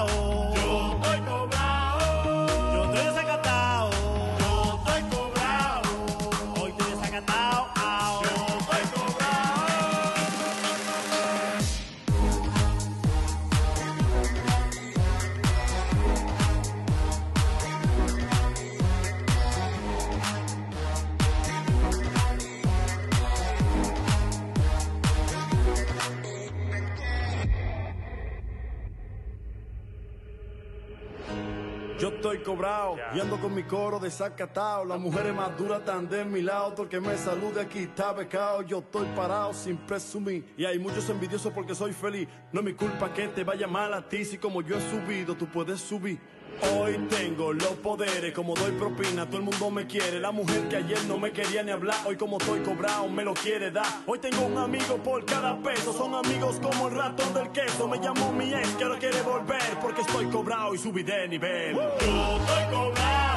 Estoy 32.32 32.44
cobrado 32.44 32.96
y 33.14 33.20
ando 33.20 33.40
con 33.40 33.54
mi 33.54 33.62
coro 33.62 33.98
desacatado. 33.98 34.84
Las 34.84 35.00
mujeres 35.00 35.34
más 35.34 35.56
duras 35.56 35.80
están 35.80 36.08
de 36.08 36.24
mi 36.24 36.42
lado. 36.42 36.72
Todo 36.72 36.82
el 36.82 36.88
que 36.90 37.00
me 37.00 37.16
salude 37.16 37.60
aquí 37.60 37.80
está 37.80 38.12
becado. 38.12 38.60
Yo 38.62 38.80
estoy 38.80 39.06
parado 39.16 39.54
sin 39.54 39.78
presumir. 39.78 40.52
Y 40.56 40.64
hay 40.66 40.78
muchos 40.78 41.08
envidiosos 41.08 41.52
porque 41.52 41.74
soy 41.74 41.92
feliz. 41.92 42.28
No 42.52 42.60
es 42.60 42.66
mi 42.66 42.74
culpa 42.74 43.12
que 43.14 43.28
te 43.28 43.44
vaya 43.44 43.66
mal 43.66 43.94
a 43.94 44.06
ti. 44.06 44.26
Si 44.26 44.36
como 44.36 44.60
yo 44.60 44.76
he 44.76 44.90
subido, 44.90 45.34
tú 45.36 45.46
puedes 45.46 45.80
subir. 45.80 46.20
Hoy 46.60 46.98
tengo 47.08 47.52
los 47.52 47.74
poderes, 47.82 48.32
como 48.32 48.54
doy 48.54 48.72
propina, 48.72 49.26
todo 49.26 49.38
el 49.38 49.44
mundo 49.44 49.70
me 49.70 49.86
quiere. 49.86 50.18
La 50.18 50.32
mujer 50.32 50.68
que 50.68 50.76
ayer 50.76 51.04
no 51.04 51.18
me 51.18 51.30
quería 51.32 51.62
ni 51.62 51.70
hablar, 51.70 51.96
hoy 52.04 52.16
como 52.16 52.38
estoy 52.38 52.60
cobrado, 52.60 53.08
me 53.08 53.24
lo 53.24 53.34
quiere 53.34 53.70
dar. 53.70 53.86
Hoy 54.06 54.18
tengo 54.18 54.46
un 54.46 54.58
amigo 54.58 54.96
por 54.96 55.24
cada 55.24 55.56
peso, 55.62 55.92
son 55.92 56.14
amigos 56.14 56.58
como 56.60 56.88
el 56.88 56.94
ratón 56.94 57.32
del 57.34 57.50
queso. 57.50 57.86
Me 57.86 57.98
llamó 58.00 58.32
mi 58.32 58.52
ex 58.52 58.68
que 58.70 58.84
ahora 58.84 58.98
quiere 58.98 59.22
volver, 59.22 59.78
porque 59.80 60.00
estoy 60.00 60.26
cobrado 60.26 60.74
y 60.74 60.78
subí 60.78 61.02
de 61.02 61.28
nivel. 61.28 61.76
Yo 61.76 61.82
estoy 61.90 62.64
cobrado. 62.72 63.27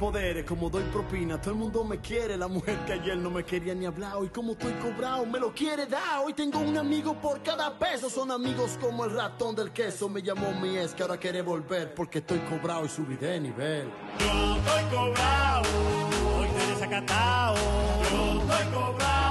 Poderes, 0.00 0.46
como 0.46 0.70
doy 0.70 0.82
propina, 0.84 1.38
todo 1.38 1.50
el 1.50 1.58
mundo 1.58 1.84
me 1.84 2.00
quiere, 2.00 2.34
la 2.34 2.48
mujer 2.48 2.78
que 2.86 2.94
ayer 2.94 3.18
no 3.18 3.28
me 3.30 3.44
quería 3.44 3.74
ni 3.74 3.84
hablar, 3.84 4.16
hoy 4.16 4.30
como 4.30 4.52
estoy 4.52 4.72
cobrado, 4.72 5.26
me 5.26 5.38
lo 5.38 5.52
quiere 5.52 5.84
dar, 5.84 6.20
hoy 6.24 6.32
tengo 6.32 6.58
un 6.58 6.78
amigo 6.78 7.12
por 7.20 7.42
cada 7.42 7.78
peso, 7.78 8.08
son 8.08 8.30
amigos 8.30 8.78
como 8.80 9.04
el 9.04 9.10
ratón 9.10 9.54
del 9.54 9.72
queso, 9.72 10.08
me 10.08 10.22
llamó 10.22 10.52
mi 10.54 10.78
ex 10.78 10.94
que 10.94 11.02
ahora 11.02 11.18
quiere 11.18 11.42
volver, 11.42 11.92
porque 11.92 12.20
estoy 12.20 12.38
cobrado 12.38 12.86
y 12.86 12.88
subí 12.88 13.16
de 13.16 13.40
nivel. 13.40 13.90
Yo 14.20 14.56
estoy 14.56 14.84
cobrado, 14.84 15.68
hoy 16.34 16.46
estoy 16.46 16.66
desacatado. 16.74 17.56
Yo 18.10 18.40
estoy 18.40 18.72
cobrado, 18.72 19.29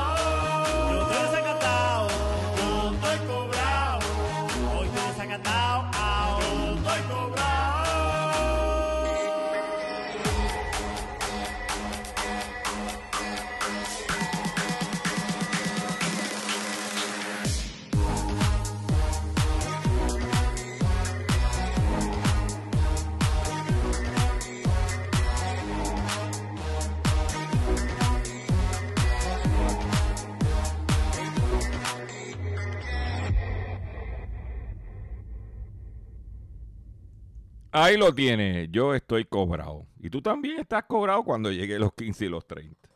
Ahí 37.82 37.96
lo 37.96 38.14
tiene, 38.14 38.68
yo 38.70 38.94
estoy 38.94 39.24
cobrado. 39.24 39.88
Y 40.00 40.10
tú 40.10 40.22
también 40.22 40.60
estás 40.60 40.84
cobrado 40.84 41.24
cuando 41.24 41.50
llegue 41.50 41.80
los 41.80 41.94
15 41.94 42.26
y 42.26 42.30
los 42.30 42.46
30. 42.46 42.90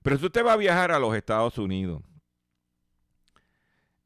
Pero 0.00 0.18
si 0.18 0.26
usted 0.26 0.46
va 0.46 0.52
a 0.52 0.56
viajar 0.56 0.92
a 0.92 1.00
los 1.00 1.16
Estados 1.16 1.58
Unidos 1.58 2.02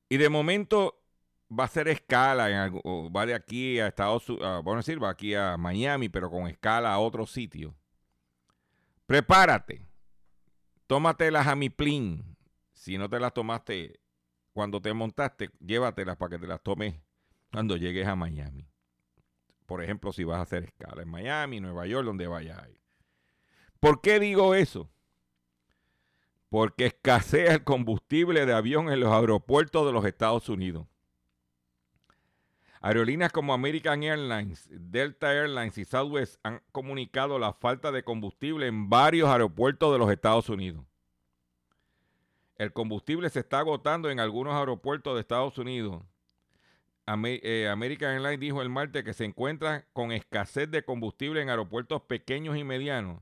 y 0.08 0.16
de 0.16 0.30
momento 0.30 1.02
va 1.50 1.64
a 1.64 1.66
hacer 1.66 1.86
escala, 1.88 2.66
en 2.66 2.74
va 3.14 3.26
de 3.26 3.34
aquí 3.34 3.78
a 3.78 3.88
Estados 3.88 4.26
Unidos, 4.30 4.64
vamos 4.64 4.74
a 4.74 4.76
decir, 4.78 5.02
va 5.02 5.10
aquí 5.10 5.34
a 5.34 5.58
Miami, 5.58 6.08
pero 6.08 6.30
con 6.30 6.48
escala 6.48 6.94
a 6.94 6.98
otro 6.98 7.26
sitio. 7.26 7.74
Prepárate. 9.04 9.86
Tómate 10.86 11.30
las 11.30 11.46
Amiplin. 11.46 12.38
Si 12.72 12.96
no 12.96 13.10
te 13.10 13.20
las 13.20 13.34
tomaste 13.34 14.00
cuando 14.54 14.80
te 14.80 14.94
montaste, 14.94 15.50
llévatelas 15.60 16.16
para 16.16 16.30
que 16.30 16.38
te 16.38 16.46
las 16.46 16.62
tomes 16.62 16.94
cuando 17.52 17.76
llegues 17.76 18.06
a 18.06 18.16
Miami. 18.16 18.69
Por 19.70 19.84
ejemplo, 19.84 20.12
si 20.12 20.24
vas 20.24 20.38
a 20.38 20.42
hacer 20.42 20.64
escala 20.64 21.02
en 21.02 21.08
Miami, 21.08 21.60
Nueva 21.60 21.86
York, 21.86 22.04
donde 22.04 22.26
vayas 22.26 22.58
a. 22.58 22.66
¿Por 23.78 24.00
qué 24.00 24.18
digo 24.18 24.56
eso? 24.56 24.90
Porque 26.48 26.86
escasea 26.86 27.54
el 27.54 27.62
combustible 27.62 28.46
de 28.46 28.52
avión 28.52 28.90
en 28.90 28.98
los 28.98 29.12
aeropuertos 29.12 29.86
de 29.86 29.92
los 29.92 30.04
Estados 30.04 30.48
Unidos. 30.48 30.88
Aerolíneas 32.80 33.30
como 33.30 33.54
American 33.54 34.02
Airlines, 34.02 34.66
Delta 34.72 35.32
Airlines 35.32 35.78
y 35.78 35.84
Southwest 35.84 36.40
han 36.42 36.60
comunicado 36.72 37.38
la 37.38 37.52
falta 37.52 37.92
de 37.92 38.02
combustible 38.02 38.66
en 38.66 38.90
varios 38.90 39.28
aeropuertos 39.28 39.92
de 39.92 39.98
los 40.00 40.10
Estados 40.10 40.48
Unidos. 40.48 40.84
El 42.56 42.72
combustible 42.72 43.30
se 43.30 43.38
está 43.38 43.60
agotando 43.60 44.10
en 44.10 44.18
algunos 44.18 44.52
aeropuertos 44.54 45.14
de 45.14 45.20
Estados 45.20 45.58
Unidos. 45.58 46.02
Eh, 47.06 47.68
American 47.68 48.12
Airlines 48.12 48.40
dijo 48.40 48.62
el 48.62 48.68
martes 48.68 49.02
que 49.02 49.14
se 49.14 49.24
encuentra 49.24 49.86
con 49.92 50.12
escasez 50.12 50.70
de 50.70 50.84
combustible 50.84 51.42
en 51.42 51.50
aeropuertos 51.50 52.02
pequeños 52.02 52.56
y 52.56 52.62
medianos 52.62 53.20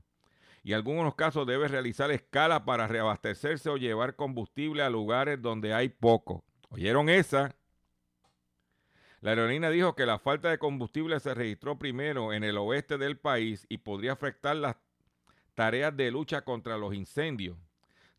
y 0.63 0.71
en 0.71 0.75
algunos 0.75 1.15
casos 1.15 1.47
debe 1.47 1.67
realizar 1.67 2.11
escala 2.11 2.65
para 2.65 2.87
reabastecerse 2.87 3.69
o 3.69 3.77
llevar 3.77 4.15
combustible 4.15 4.83
a 4.83 4.89
lugares 4.89 5.41
donde 5.41 5.73
hay 5.73 5.89
poco. 5.89 6.43
¿Oyeron 6.69 7.09
esa? 7.09 7.55
La 9.21 9.31
aerolínea 9.31 9.69
dijo 9.69 9.95
que 9.95 10.05
la 10.05 10.19
falta 10.19 10.49
de 10.49 10.59
combustible 10.59 11.19
se 11.19 11.33
registró 11.33 11.77
primero 11.77 12.33
en 12.33 12.43
el 12.43 12.57
oeste 12.57 12.97
del 12.97 13.17
país 13.17 13.65
y 13.69 13.79
podría 13.79 14.13
afectar 14.13 14.55
las 14.55 14.77
tareas 15.55 15.95
de 15.95 16.11
lucha 16.11 16.41
contra 16.43 16.77
los 16.77 16.93
incendios. 16.93 17.57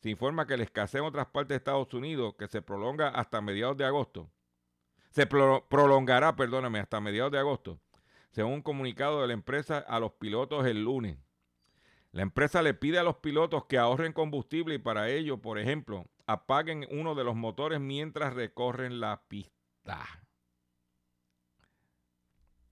Se 0.01 0.11
informa 0.11 0.47
que 0.47 0.57
la 0.57 0.65
escasez 0.65 1.01
en 1.01 1.07
otras 1.07 1.27
partes 1.27 1.51
de 1.51 1.57
Estados 1.57 1.93
Unidos, 1.95 2.35
que 2.39 2.49
se 2.49 2.63
prolonga 2.63 3.09
hasta 3.09 3.41
mediados 3.41 3.77
de 3.77 3.85
agosto, 3.85 4.31
se 5.11 5.27
pro- 5.27 5.67
prolongará, 5.69 6.37
perdóname, 6.37 6.79
hasta 6.81 7.01
mediados 7.01 7.33
de 7.33 7.39
agosto, 7.39 7.81
según 8.31 8.55
un 8.55 8.63
comunicado 8.63 9.21
de 9.21 9.29
la 9.29 9.33
empresa 9.35 9.79
a 9.79 9.99
los 10.01 10.13
pilotos 10.13 10.67
el 10.67 10.85
lunes. 10.85 11.19
La 12.13 12.23
empresa 12.23 12.63
le 12.63 12.75
pide 12.75 12.99
a 12.99 13.05
los 13.05 13.17
pilotos 13.17 13.67
que 13.67 13.79
ahorren 13.79 14.13
combustible 14.13 14.75
y 14.75 14.79
para 14.79 15.09
ello, 15.09 15.39
por 15.39 15.59
ejemplo, 15.59 16.07
apaguen 16.27 16.87
uno 16.91 17.15
de 17.15 17.25
los 17.25 17.37
motores 17.37 17.81
mientras 17.81 18.35
recorren 18.35 18.99
la 19.01 19.23
pista. 19.29 20.05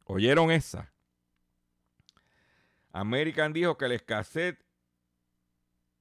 ¿Oyeron 0.05 0.51
esa? 0.51 0.93
American 2.93 3.53
dijo 3.53 3.77
que 3.77 3.89
la 3.89 3.95
escasez 3.95 4.59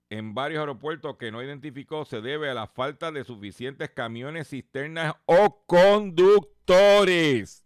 en 0.10 0.34
varios 0.34 0.62
aeropuertos 0.62 1.18
que 1.18 1.30
no 1.32 1.44
identificó 1.44 2.06
se 2.06 2.22
debe 2.22 2.50
a 2.50 2.54
la 2.54 2.68
falta 2.68 3.12
de 3.12 3.26
suficientes 3.26 3.90
camiones, 3.90 4.48
cisternas 4.50 5.16
o 5.26 5.66
conductores. 5.66 7.66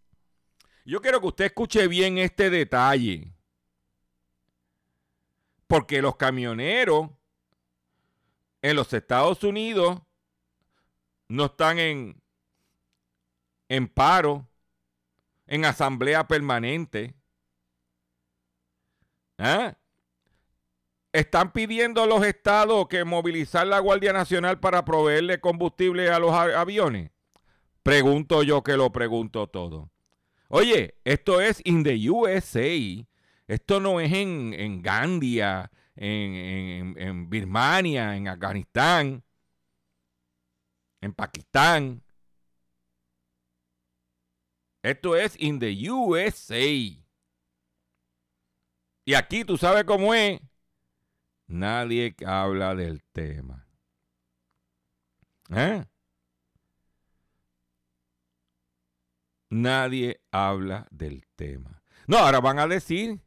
Yo 0.86 1.02
quiero 1.02 1.20
que 1.22 1.28
usted 1.28 1.46
escuche 1.46 1.88
bien 1.88 2.18
este 2.18 2.50
detalle. 2.50 3.36
Porque 5.68 6.02
los 6.02 6.18
camioneros 6.18 7.12
en 8.62 8.76
los 8.76 8.92
Estados 8.94 9.44
Unidos 9.44 10.02
no 11.28 11.46
están 11.46 11.78
en, 11.80 12.22
en 13.70 13.88
paro, 13.88 14.50
en 15.46 15.66
asamblea 15.66 16.28
permanente. 16.28 17.16
¿Ah? 19.38 19.78
Están 21.14 21.52
pidiendo 21.52 22.02
a 22.04 22.08
los 22.08 22.26
estados 22.26 22.88
que 22.88 23.04
movilizar 23.04 23.68
la 23.68 23.80
Guardia 23.80 24.14
Nacional 24.14 24.60
para 24.60 24.86
proveerle 24.86 25.42
combustible 25.42 26.10
a 26.10 26.20
los 26.20 26.32
aviones. 26.32 27.12
Pregunto 27.84 28.44
yo 28.44 28.64
que 28.64 28.78
lo 28.78 28.92
pregunto 28.92 29.48
todo. 29.48 29.92
Oye, 30.48 30.96
esto 31.04 31.42
es 31.42 31.62
in 31.66 31.84
the 31.84 32.10
USA. 32.10 33.06
Esto 33.48 33.80
no 33.82 34.00
es 34.00 34.12
en, 34.14 34.54
en 34.54 34.82
Gandia, 34.82 35.70
en, 35.96 36.34
en- 36.36 36.96
en 36.98 37.30
Birmania, 37.30 38.16
en 38.16 38.28
Afganistán, 38.30 39.24
en 41.02 41.14
Pakistán. 41.14 42.02
Esto 44.84 45.16
es 45.16 45.36
in 45.40 45.60
the 45.60 45.90
USA. 45.92 46.58
Y 49.06 49.14
aquí 49.16 49.44
tú 49.44 49.58
sabes 49.58 49.84
cómo 49.84 50.14
es. 50.14 50.40
Nadie 51.52 52.16
habla 52.26 52.76
del 52.76 53.04
tema. 53.12 53.68
¿Eh? 55.50 55.84
Nadie 59.50 60.22
habla 60.32 60.88
del 60.92 61.26
tema. 61.36 61.84
No, 62.08 62.20
ahora 62.20 62.40
van 62.40 62.58
a 62.58 62.68
decir 62.68 63.20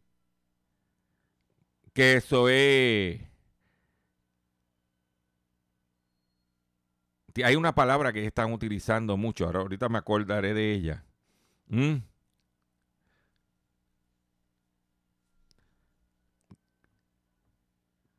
que 1.92 2.14
eso 2.14 2.48
es... 2.48 3.20
Hay 7.44 7.56
una 7.56 7.74
palabra 7.74 8.10
que 8.10 8.24
están 8.24 8.54
utilizando 8.54 9.18
mucho, 9.18 9.44
ahora 9.44 9.60
ahorita 9.60 9.90
me 9.90 9.98
acordaré 9.98 10.54
de 10.54 10.72
ella. 10.72 11.04
¿Mm? 11.66 11.96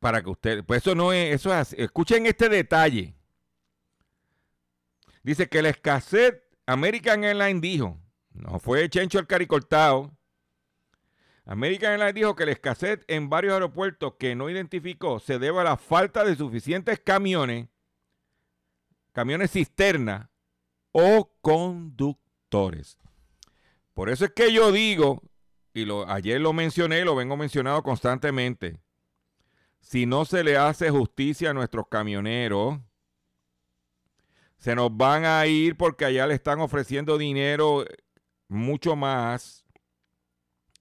Para 0.05 0.21
que 0.21 0.29
usted, 0.29 0.63
pues 0.63 0.83
eso 0.83 0.93
no 0.93 1.11
es, 1.11 1.33
eso 1.33 1.49
es 1.49 1.55
así. 1.55 1.75
Escuchen 1.79 2.27
este 2.27 2.47
detalle. 2.47 3.15
Dice 5.23 5.49
que 5.49 5.63
la 5.63 5.69
escasez, 5.69 6.43
American 6.67 7.23
Airlines 7.23 7.59
dijo, 7.59 7.97
no 8.29 8.59
fue 8.59 8.87
Chencho 8.87 9.17
el 9.17 9.25
caricortado. 9.25 10.15
American 11.43 11.93
Airlines 11.93 12.13
dijo 12.13 12.35
que 12.35 12.45
la 12.45 12.51
escasez 12.51 12.99
en 13.07 13.31
varios 13.31 13.53
aeropuertos 13.53 14.13
que 14.19 14.35
no 14.35 14.47
identificó 14.47 15.19
se 15.19 15.39
debe 15.39 15.61
a 15.61 15.63
la 15.63 15.75
falta 15.75 16.23
de 16.23 16.35
suficientes 16.35 16.99
camiones, 16.99 17.67
camiones 19.11 19.53
cisterna 19.53 20.29
o 20.91 21.35
conductores. 21.41 22.99
Por 23.95 24.11
eso 24.11 24.25
es 24.25 24.33
que 24.33 24.53
yo 24.53 24.71
digo, 24.71 25.23
y 25.73 25.85
lo, 25.85 26.07
ayer 26.07 26.39
lo 26.39 26.53
mencioné, 26.53 27.03
lo 27.05 27.15
vengo 27.15 27.35
mencionado 27.37 27.81
constantemente, 27.81 28.79
si 29.85 30.07
no 30.07 30.25
se 30.25 30.43
le 30.43 30.57
hace 30.57 30.89
justicia 30.89 31.51
a 31.51 31.53
nuestros 31.53 31.87
camioneros, 31.87 32.79
se 34.57 34.73
nos 34.73 34.97
van 34.97 35.25
a 35.25 35.45
ir 35.45 35.77
porque 35.77 36.05
allá 36.05 36.25
le 36.25 36.33
están 36.33 36.59
ofreciendo 36.59 37.19
dinero 37.19 37.83
eh, 37.83 37.95
mucho 38.47 38.95
más 38.95 39.63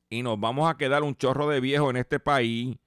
y 0.09 0.23
nos 0.23 0.41
vamos 0.41 0.71
a 0.71 0.79
quedar 0.79 1.03
un 1.03 1.15
chorro 1.15 1.47
de 1.49 1.61
viejos 1.61 1.91
en 1.91 1.99
este 1.99 2.19
país 2.19 2.79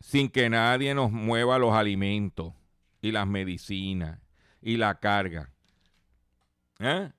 sin 0.00 0.28
que 0.28 0.50
nadie 0.50 0.92
nos 0.92 1.12
mueva 1.12 1.60
los 1.60 1.72
alimentos 1.72 2.52
y 3.00 3.12
las 3.12 3.28
medicinas 3.28 4.18
y 4.60 4.76
la 4.76 4.98
carga. 4.98 5.52
¿Eh? 6.80 7.12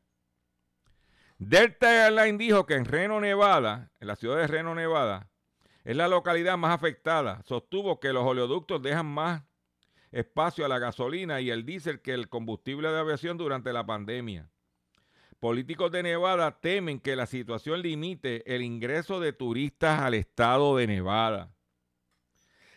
Delta 1.37 2.05
Airlines 2.05 2.37
dijo 2.37 2.65
que 2.65 2.73
en 2.73 2.83
Reno, 2.83 3.21
Nevada, 3.21 3.93
en 4.01 4.07
la 4.07 4.17
ciudad 4.17 4.35
de 4.35 4.47
Reno, 4.47 4.75
Nevada, 4.75 5.28
es 5.89 5.95
la 5.95 6.07
localidad 6.07 6.55
más 6.55 6.75
afectada. 6.75 7.41
Sostuvo 7.47 7.99
que 7.99 8.13
los 8.13 8.23
oleoductos 8.23 8.79
dejan 8.79 9.07
más 9.07 9.41
espacio 10.11 10.63
a 10.63 10.67
la 10.67 10.77
gasolina 10.77 11.41
y 11.41 11.49
el 11.49 11.65
diésel 11.65 11.99
que 11.99 12.13
el 12.13 12.29
combustible 12.29 12.89
de 12.89 12.99
aviación 12.99 13.39
durante 13.39 13.73
la 13.73 13.83
pandemia. 13.87 14.47
Políticos 15.39 15.91
de 15.91 16.03
Nevada 16.03 16.59
temen 16.61 16.99
que 16.99 17.15
la 17.15 17.25
situación 17.25 17.81
limite 17.81 18.43
el 18.53 18.61
ingreso 18.61 19.19
de 19.19 19.33
turistas 19.33 20.01
al 20.01 20.13
estado 20.13 20.77
de 20.77 20.85
Nevada. 20.85 21.49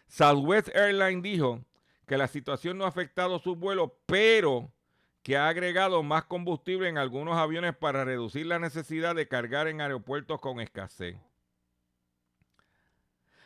Southwest 0.08 0.74
Airlines 0.74 1.22
dijo 1.22 1.60
que 2.06 2.16
la 2.16 2.28
situación 2.28 2.78
no 2.78 2.86
ha 2.86 2.88
afectado 2.88 3.38
sus 3.40 3.58
vuelos, 3.58 3.90
pero 4.06 4.72
que 5.22 5.36
ha 5.36 5.48
agregado 5.48 6.02
más 6.02 6.24
combustible 6.24 6.88
en 6.88 6.96
algunos 6.96 7.36
aviones 7.36 7.76
para 7.76 8.06
reducir 8.06 8.46
la 8.46 8.58
necesidad 8.58 9.14
de 9.14 9.28
cargar 9.28 9.68
en 9.68 9.82
aeropuertos 9.82 10.40
con 10.40 10.60
escasez. 10.60 11.18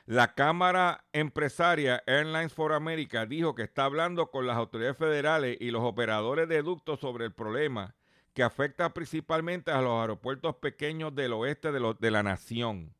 La 0.06 0.34
Cámara 0.34 1.04
Empresaria 1.12 2.00
Airlines 2.06 2.52
for 2.52 2.72
America 2.72 3.26
dijo 3.26 3.56
que 3.56 3.64
está 3.64 3.86
hablando 3.86 4.30
con 4.30 4.46
las 4.46 4.56
autoridades 4.56 4.96
federales 4.96 5.56
y 5.60 5.72
los 5.72 5.82
operadores 5.82 6.48
de 6.48 6.62
ductos 6.62 7.00
sobre 7.00 7.24
el 7.24 7.32
problema 7.32 7.96
que 8.32 8.44
afecta 8.44 8.94
principalmente 8.94 9.72
a 9.72 9.82
los 9.82 10.00
aeropuertos 10.00 10.54
pequeños 10.56 11.12
del 11.16 11.32
oeste 11.32 11.72
de, 11.72 12.10
la 12.12 12.22
nación. 12.22 12.94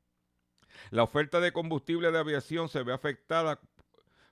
La 0.90 1.05
oferta 1.05 1.38
de 1.38 1.53
combustible 1.53 2.11
de 2.11 2.19
aviación 2.19 2.69
se 2.69 2.83
ve 2.83 2.92
afectada 2.92 3.61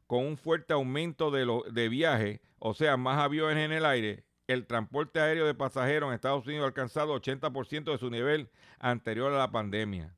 con 0.09 0.27
un 0.27 0.37
fuerte 0.37 0.73
aumento 0.73 1.31
de, 1.31 1.47
de 1.71 1.89
viajes, 1.89 2.41
o 2.59 2.75
sea, 2.75 2.97
más 2.97 3.21
aviones 3.21 3.59
en 3.59 3.71
el 3.71 3.87
aire. 3.87 4.25
El 4.49 4.67
transporte 4.67 5.21
aéreo 5.21 5.47
de 5.47 5.55
pasajeros 5.55 6.09
en 6.09 6.15
Estados 6.15 6.45
Unidos 6.45 6.65
ha 6.65 6.69
alcanzado 6.69 7.15
80% 7.15 7.93
de 7.93 7.99
su 7.99 8.11
nivel 8.11 8.51
anterior 8.81 9.33
a 9.33 9.39
la 9.39 9.53
pandemia. 9.53 10.17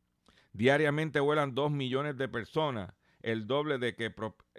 Diariamente 0.57 1.21
vuelan 1.21 1.55
2 1.55 1.71
millones 1.71 2.16
de 2.16 2.29
personas, 2.29 2.90
el 3.21 3.47
doble 3.47 3.77
de 3.77 3.95
que, 3.95 4.14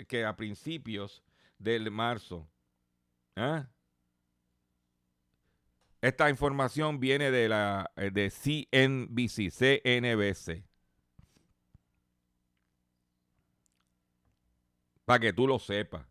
que 0.08 0.26
a 0.26 0.36
principios 0.36 1.24
del 1.58 1.90
marzo. 1.90 2.48
¿Ah? 3.36 3.68
Esta 6.00 6.30
información 6.30 7.00
viene 7.00 7.32
de 7.32 7.50
la 7.50 7.92
de 7.96 8.30
CNBC, 8.30 9.50
CNBC. 9.50 10.64
Para 15.04 15.20
que 15.20 15.34
tú 15.34 15.48
lo 15.48 15.58
sepas. 15.58 16.06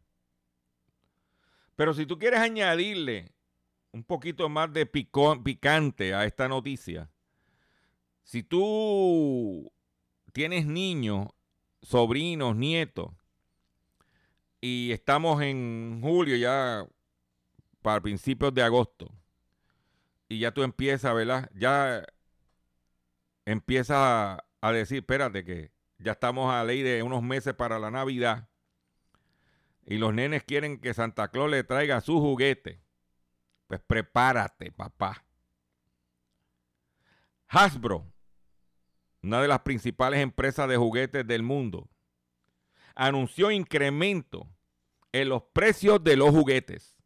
Pero 1.76 1.94
si 1.94 2.06
tú 2.06 2.18
quieres 2.18 2.40
añadirle 2.40 3.30
un 3.92 4.02
poquito 4.02 4.48
más 4.48 4.72
de 4.72 4.84
picante 4.84 6.12
a 6.12 6.24
esta 6.24 6.48
noticia, 6.48 7.08
si 8.24 8.42
tú 8.42 9.72
tienes 10.36 10.66
niños, 10.66 11.28
sobrinos, 11.80 12.54
nietos, 12.54 13.10
y 14.60 14.92
estamos 14.92 15.40
en 15.40 16.00
julio 16.02 16.36
ya 16.36 16.86
para 17.80 18.02
principios 18.02 18.52
de 18.52 18.62
agosto, 18.62 19.10
y 20.28 20.40
ya 20.40 20.52
tú 20.52 20.62
empiezas, 20.62 21.14
¿verdad? 21.14 21.50
Ya 21.54 22.04
empiezas 23.46 23.96
a, 24.60 24.72
decir, 24.72 24.98
espérate 24.98 25.42
que 25.42 25.72
ya 25.96 26.12
estamos 26.12 26.52
a 26.52 26.62
ley 26.64 26.82
de 26.82 27.02
unos 27.02 27.22
meses 27.22 27.54
para 27.54 27.78
la 27.78 27.90
Navidad 27.90 28.46
y 29.86 29.96
los 29.96 30.12
nenes 30.12 30.44
quieren 30.44 30.78
que 30.78 30.92
Santa 30.92 31.28
Claus 31.28 31.50
le 31.50 31.64
traiga 31.64 32.02
su 32.02 32.20
juguete, 32.20 32.82
pues 33.68 33.80
prepárate, 33.80 34.70
papá. 34.70 35.24
Hasbro, 37.48 38.12
una 39.26 39.42
de 39.42 39.48
las 39.48 39.62
principales 39.62 40.20
empresas 40.20 40.68
de 40.68 40.76
juguetes 40.76 41.26
del 41.26 41.42
mundo, 41.42 41.88
anunció 42.94 43.50
incremento 43.50 44.48
en 45.10 45.30
los 45.30 45.42
precios 45.52 46.02
de 46.04 46.16
los 46.16 46.30
juguetes. 46.30 46.96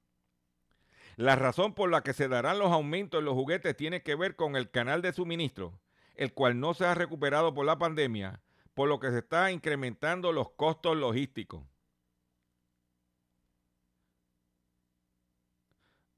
La 1.17 1.35
razón 1.35 1.75
por 1.75 1.91
la 1.91 2.03
que 2.03 2.13
se 2.13 2.29
darán 2.29 2.59
los 2.59 2.73
aumentos 2.73 3.21
en 3.21 3.25
los 3.25 3.33
juguetes 3.33 3.75
tiene 3.75 4.03
que 4.03 4.17
ver 4.17 4.37
con 4.37 4.55
el 4.55 4.71
canal 4.71 5.01
de 5.01 5.15
suministro, 5.15 5.81
el 6.15 6.35
cual 6.35 6.61
no 6.61 6.75
se 6.75 6.85
ha 6.85 6.95
recuperado 6.95 7.55
por 7.55 7.65
la 7.65 7.79
pandemia, 7.79 8.43
por 8.75 8.91
lo 8.91 9.01
que 9.01 9.11
se 9.11 9.21
está 9.21 9.51
incrementando 9.51 10.31
los 10.33 10.51
costos 10.51 10.97
logísticos. 10.97 11.65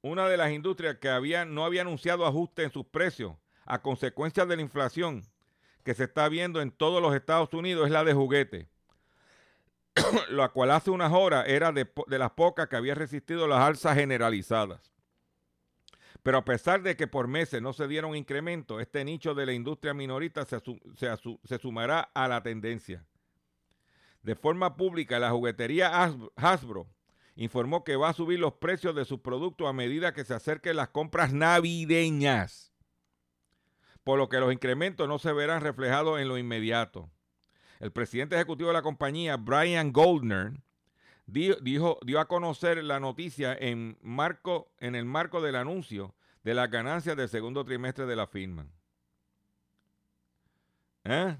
una 0.05 0.27
de 0.27 0.35
las 0.35 0.51
industrias 0.51 0.97
que 0.97 1.07
había, 1.07 1.45
no 1.45 1.63
había 1.63 1.79
anunciado 1.79 2.25
ajuste 2.25 2.63
en 2.63 2.71
sus 2.73 2.85
precios 2.85 3.37
a 3.65 3.81
consecuencia 3.81 4.45
de 4.45 4.57
la 4.57 4.61
inflación 4.61 5.23
que 5.83 5.93
se 5.93 6.05
está 6.05 6.29
viendo 6.29 6.61
en 6.61 6.71
todos 6.71 7.01
los 7.01 7.15
Estados 7.15 7.53
Unidos 7.53 7.85
es 7.85 7.91
la 7.91 8.03
de 8.03 8.13
juguete, 8.13 8.69
la 10.29 10.49
cual 10.49 10.71
hace 10.71 10.91
unas 10.91 11.11
horas 11.11 11.45
era 11.47 11.71
de, 11.71 11.87
las 12.07 12.31
pocas 12.31 12.67
que 12.67 12.75
había 12.75 12.95
resistido 12.95 13.47
las 13.47 13.59
alzas 13.59 13.95
generalizadas. 13.95 14.93
Pero 16.23 16.37
a 16.37 16.45
pesar 16.45 16.81
de 16.81 16.95
que 16.95 17.07
por 17.07 17.27
meses 17.27 17.61
no 17.61 17.73
se 17.73 17.87
dieron 17.87 18.15
incrementos, 18.15 18.81
este 18.81 19.03
nicho 19.03 19.35
de 19.35 19.45
la 19.45 19.53
industria 19.53 19.93
minorista 19.93 20.45
se, 20.45 20.61
se 21.43 21.57
sumará 21.57 21.99
a 22.13 22.27
la 22.29 22.41
tendencia. 22.41 23.05
De 24.21 24.35
forma 24.35 24.77
pública, 24.77 25.19
la 25.19 25.31
juguetería 25.31 25.91
Hasbro 26.37 26.87
informó 27.35 27.83
que 27.83 27.97
va 27.97 28.09
a 28.09 28.13
subir 28.13 28.39
los 28.39 28.53
precios 28.53 28.95
de 28.95 29.03
sus 29.03 29.19
productos 29.19 29.67
a 29.67 29.73
medida 29.73 30.13
que 30.13 30.23
se 30.23 30.33
acerquen 30.33 30.77
las 30.77 30.89
compras 30.89 31.33
navideñas, 31.33 32.72
por 34.03 34.17
lo 34.17 34.29
que 34.29 34.39
los 34.39 34.51
incrementos 34.51 35.07
no 35.07 35.19
se 35.19 35.33
verán 35.33 35.61
reflejados 35.61 36.19
en 36.19 36.27
lo 36.27 36.37
inmediato. 36.37 37.09
El 37.79 37.91
presidente 37.91 38.35
ejecutivo 38.35 38.69
de 38.69 38.73
la 38.73 38.81
compañía, 38.81 39.37
Brian 39.37 39.91
Goldner, 39.91 40.53
dijo, 41.25 41.99
dio 42.03 42.19
a 42.19 42.27
conocer 42.27 42.83
la 42.83 42.99
noticia 42.99 43.55
en, 43.59 43.97
marco, 44.01 44.71
en 44.79 44.95
el 44.95 45.05
marco 45.05 45.41
del 45.41 45.55
anuncio 45.55 46.15
de 46.43 46.53
las 46.53 46.69
ganancias 46.69 47.15
del 47.15 47.29
segundo 47.29 47.63
trimestre 47.63 48.05
de 48.05 48.15
la 48.15 48.27
firma. 48.27 48.67
¿Eh? 51.05 51.37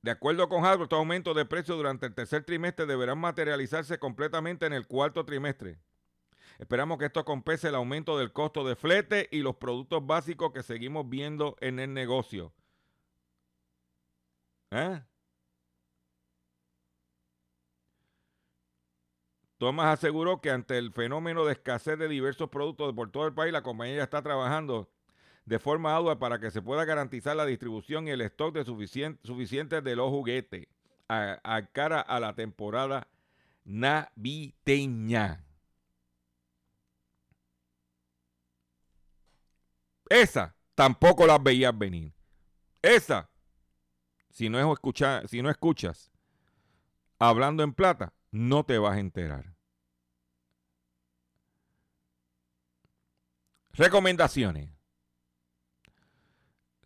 De 0.00 0.12
acuerdo 0.12 0.48
con 0.48 0.64
Hasbro, 0.64 0.84
estos 0.84 0.98
aumentos 0.98 1.34
de 1.36 1.44
precios 1.44 1.76
durante 1.76 2.06
el 2.06 2.14
tercer 2.14 2.44
trimestre 2.44 2.86
deberán 2.86 3.18
materializarse 3.18 3.98
completamente 3.98 4.64
en 4.64 4.72
el 4.72 4.86
cuarto 4.86 5.24
trimestre. 5.24 5.78
Esperamos 6.58 6.98
que 6.98 7.06
esto 7.06 7.24
compense 7.24 7.68
el 7.68 7.76
aumento 7.76 8.18
del 8.18 8.32
costo 8.32 8.66
de 8.66 8.74
flete 8.74 9.28
y 9.30 9.40
los 9.40 9.56
productos 9.56 10.04
básicos 10.04 10.52
que 10.52 10.62
seguimos 10.62 11.08
viendo 11.08 11.56
en 11.60 11.78
el 11.78 11.94
negocio. 11.94 12.52
¿Eh? 14.70 15.00
Thomas 19.58 19.98
aseguró 19.98 20.40
que 20.40 20.50
ante 20.50 20.78
el 20.78 20.92
fenómeno 20.92 21.44
de 21.44 21.52
escasez 21.52 21.98
de 21.98 22.08
diversos 22.08 22.48
productos 22.48 22.94
por 22.94 23.10
todo 23.10 23.26
el 23.26 23.34
país, 23.34 23.52
la 23.52 23.62
compañía 23.62 23.96
ya 23.96 24.02
está 24.04 24.22
trabajando 24.22 24.88
de 25.46 25.58
forma 25.58 25.96
ardua 25.96 26.18
para 26.18 26.38
que 26.38 26.50
se 26.50 26.62
pueda 26.62 26.84
garantizar 26.84 27.34
la 27.34 27.46
distribución 27.46 28.06
y 28.06 28.10
el 28.10 28.20
stock 28.20 28.54
de 28.54 28.64
suficiente, 28.64 29.80
de 29.80 29.96
los 29.96 30.10
juguetes 30.10 30.66
a, 31.08 31.62
cara 31.72 32.00
a 32.00 32.20
la 32.20 32.34
temporada 32.34 33.08
navideña. 33.64 35.47
Esa 40.08 40.54
tampoco 40.74 41.26
las 41.26 41.42
veías 41.42 41.76
venir. 41.76 42.12
Esa, 42.82 43.28
si 44.30 44.48
no, 44.48 44.74
si 45.26 45.42
no 45.42 45.50
escuchas 45.50 46.10
hablando 47.18 47.62
en 47.62 47.72
plata, 47.72 48.12
no 48.30 48.64
te 48.64 48.78
vas 48.78 48.96
a 48.96 49.00
enterar. 49.00 49.54
Recomendaciones 53.72 54.70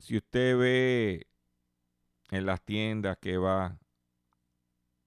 si 0.03 0.17
usted 0.17 0.59
ve 0.59 1.27
en 2.33 2.45
las 2.45 2.61
tiendas 2.61 3.17
que 3.19 3.37
va 3.39 3.79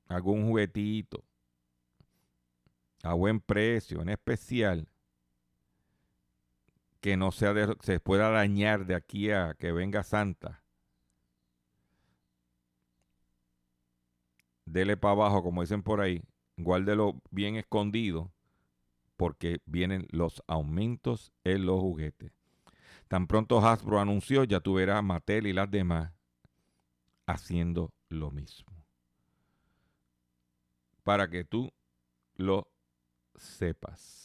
algún 0.07 0.47
juguetito 0.47 1.25
a 3.03 3.13
buen 3.13 3.41
precio, 3.41 4.01
en 4.01 4.09
especial, 4.09 4.87
que 7.05 7.17
no 7.17 7.31
sea 7.31 7.53
se 7.81 7.99
pueda 7.99 8.31
dañar 8.31 8.87
de 8.87 8.95
aquí 8.95 9.29
a 9.29 9.53
que 9.53 9.71
venga 9.71 10.01
Santa. 10.01 10.63
Dele 14.65 14.97
para 14.97 15.11
abajo, 15.11 15.43
como 15.43 15.61
dicen 15.61 15.83
por 15.83 16.01
ahí, 16.01 16.23
guárdelo 16.57 17.21
bien 17.29 17.57
escondido, 17.57 18.33
porque 19.17 19.59
vienen 19.67 20.07
los 20.09 20.41
aumentos 20.47 21.31
en 21.43 21.67
los 21.67 21.79
juguetes. 21.79 22.31
Tan 23.07 23.27
pronto 23.27 23.59
Hasbro 23.59 23.99
anunció, 23.99 24.43
ya 24.43 24.59
tú 24.59 24.73
verás 24.73 24.97
a 24.97 25.03
Mattel 25.03 25.45
y 25.45 25.53
las 25.53 25.69
demás 25.69 26.11
haciendo 27.27 27.93
lo 28.09 28.31
mismo. 28.31 28.83
Para 31.03 31.29
que 31.29 31.43
tú 31.43 31.71
lo 32.33 32.67
sepas. 33.35 34.24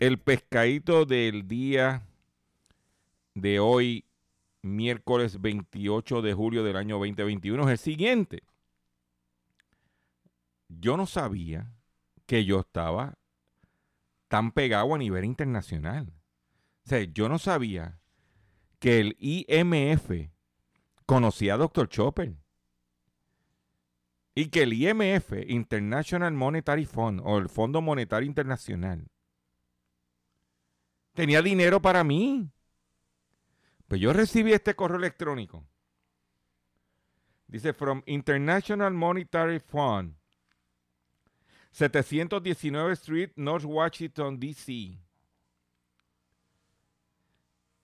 el 0.00 0.18
pescadito 0.18 1.04
del 1.04 1.46
día 1.46 2.06
de 3.34 3.60
hoy, 3.60 4.06
miércoles 4.62 5.42
28 5.42 6.22
de 6.22 6.32
julio 6.32 6.64
del 6.64 6.76
año 6.76 6.96
2021, 6.96 7.64
es 7.64 7.70
el 7.70 7.78
siguiente. 7.78 8.42
Yo 10.68 10.96
no 10.96 11.04
sabía 11.04 11.70
que 12.24 12.46
yo 12.46 12.60
estaba 12.60 13.18
tan 14.28 14.52
pegado 14.52 14.94
a 14.94 14.98
nivel 14.98 15.26
internacional. 15.26 16.10
O 16.86 16.88
sea, 16.88 17.02
yo 17.02 17.28
no 17.28 17.38
sabía 17.38 18.00
que 18.78 19.00
el 19.00 19.16
IMF 19.18 20.30
conocía 21.04 21.54
a 21.54 21.58
Dr. 21.58 21.88
Chopper. 21.88 22.36
Y 24.34 24.46
que 24.46 24.62
el 24.62 24.72
IMF, 24.72 25.32
International 25.46 26.32
Monetary 26.32 26.86
Fund, 26.86 27.20
o 27.22 27.36
el 27.36 27.50
Fondo 27.50 27.82
Monetario 27.82 28.26
Internacional, 28.26 29.10
tenía 31.14 31.42
dinero 31.42 31.80
para 31.80 32.04
mí. 32.04 32.50
Pues 33.88 34.00
yo 34.00 34.12
recibí 34.12 34.52
este 34.52 34.74
correo 34.74 34.98
electrónico. 34.98 35.64
Dice, 37.48 37.72
from 37.72 38.02
International 38.06 38.92
Monetary 38.92 39.58
Fund, 39.58 40.14
719 41.72 42.92
Street, 42.92 43.32
North 43.34 43.64
Washington, 43.64 44.38
D.C. 44.38 44.96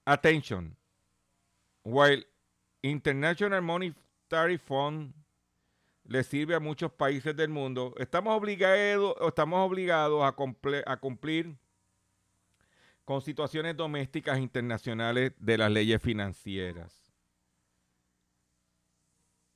Attention. 0.05 0.77
While 1.83 2.25
International 2.83 3.61
Monetary 3.61 4.59
Fund 4.59 5.13
le 6.05 6.23
sirve 6.23 6.55
a 6.55 6.61
muchos 6.61 6.93
países 6.93 7.35
del 7.35 7.49
mundo, 7.49 7.93
estamos 7.99 8.37
obligados, 8.37 9.17
estamos 9.27 9.59
obligados 9.69 10.23
a, 10.23 10.29
a 10.87 10.97
cumplir 10.97 11.57
con 13.07 13.23
situaciones 13.23 13.77
domésticas 13.77 14.41
internacionales 14.41 15.33
de 15.39 15.57
las 15.57 15.71
leyes 15.71 16.03
financieras. 16.03 17.15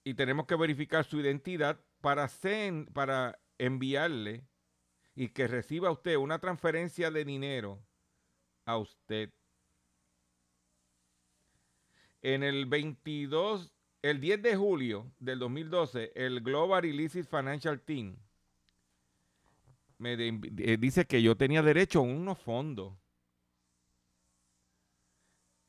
Y 0.04 0.14
tenemos 0.14 0.46
que 0.46 0.54
verificar 0.54 1.04
su 1.04 1.20
identidad 1.20 1.78
para, 2.00 2.30
para 2.94 3.38
enviarle 3.58 4.44
y 5.16 5.28
que 5.30 5.48
reciba 5.48 5.90
usted 5.90 6.16
una 6.16 6.38
transferencia 6.38 7.10
de 7.10 7.24
dinero 7.24 7.82
a 8.64 8.78
usted. 8.78 9.30
En 12.22 12.44
el 12.44 12.66
22, 12.66 13.72
el 14.02 14.20
10 14.20 14.42
de 14.42 14.56
julio 14.56 15.10
del 15.18 15.40
2012, 15.40 16.12
el 16.14 16.40
Global 16.40 16.84
Illicit 16.84 17.26
Financial 17.26 17.80
Team 17.80 18.16
me 19.98 20.14
eh, 20.14 20.76
dice 20.78 21.04
que 21.04 21.20
yo 21.20 21.36
tenía 21.36 21.62
derecho 21.62 21.98
a 21.98 22.02
unos 22.02 22.38
fondos. 22.38 22.94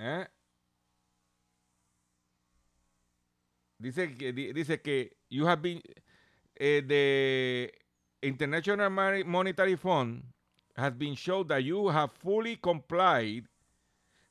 ¿Eh? 0.01 0.25
Dice 3.77 4.17
que 4.17 4.33
dice 4.33 4.81
que 4.81 5.17
you 5.29 5.45
have 5.45 5.61
been 5.61 5.81
eh, 6.55 6.81
the 6.87 7.71
International 8.27 8.89
Monetary 8.89 9.75
Fund 9.75 10.23
has 10.75 10.93
been 10.93 11.15
shown 11.15 11.47
that 11.47 11.63
you 11.63 11.89
have 11.89 12.11
fully 12.13 12.55
complied 12.55 13.45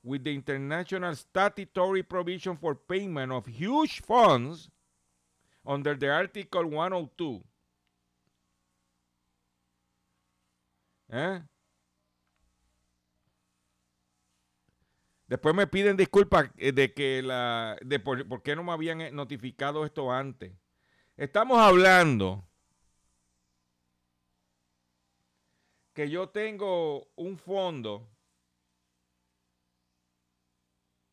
with 0.03 0.25
the 0.25 0.35
international 0.35 1.15
statutory 1.15 2.03
provision 2.03 2.57
for 2.57 2.75
payment 2.75 3.31
of 3.31 3.47
huge 3.47 4.01
funds 4.01 4.71
under 5.65 5.95
the 5.95 6.11
Article 6.11 6.67
102. 6.67 7.43
¿Eh? 11.13 11.39
Después 15.31 15.55
me 15.55 15.69
piden 15.69 15.97
disculpas 15.97 16.51
eh, 16.57 16.73
de 16.73 16.93
que 16.93 17.23
la 17.23 17.77
de 17.83 18.01
por, 18.01 18.27
por 18.27 18.43
qué 18.43 18.57
no 18.57 18.65
me 18.65 18.73
habían 18.73 19.01
eh, 19.01 19.13
notificado 19.13 19.87
esto 19.87 20.11
antes. 20.11 20.53
Estamos 21.17 21.61
hablando 21.61 22.45
que 25.95 26.11
yo 26.11 26.31
tengo 26.31 27.07
un 27.15 27.39
fondo 27.39 28.09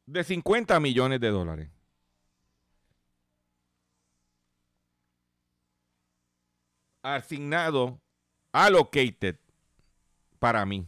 de 0.07 0.23
50 0.23 0.79
millones 0.79 1.19
de 1.19 1.29
dólares. 1.29 1.69
Asignado, 7.03 8.01
allocated 8.51 9.37
para 10.39 10.65
mí. 10.65 10.87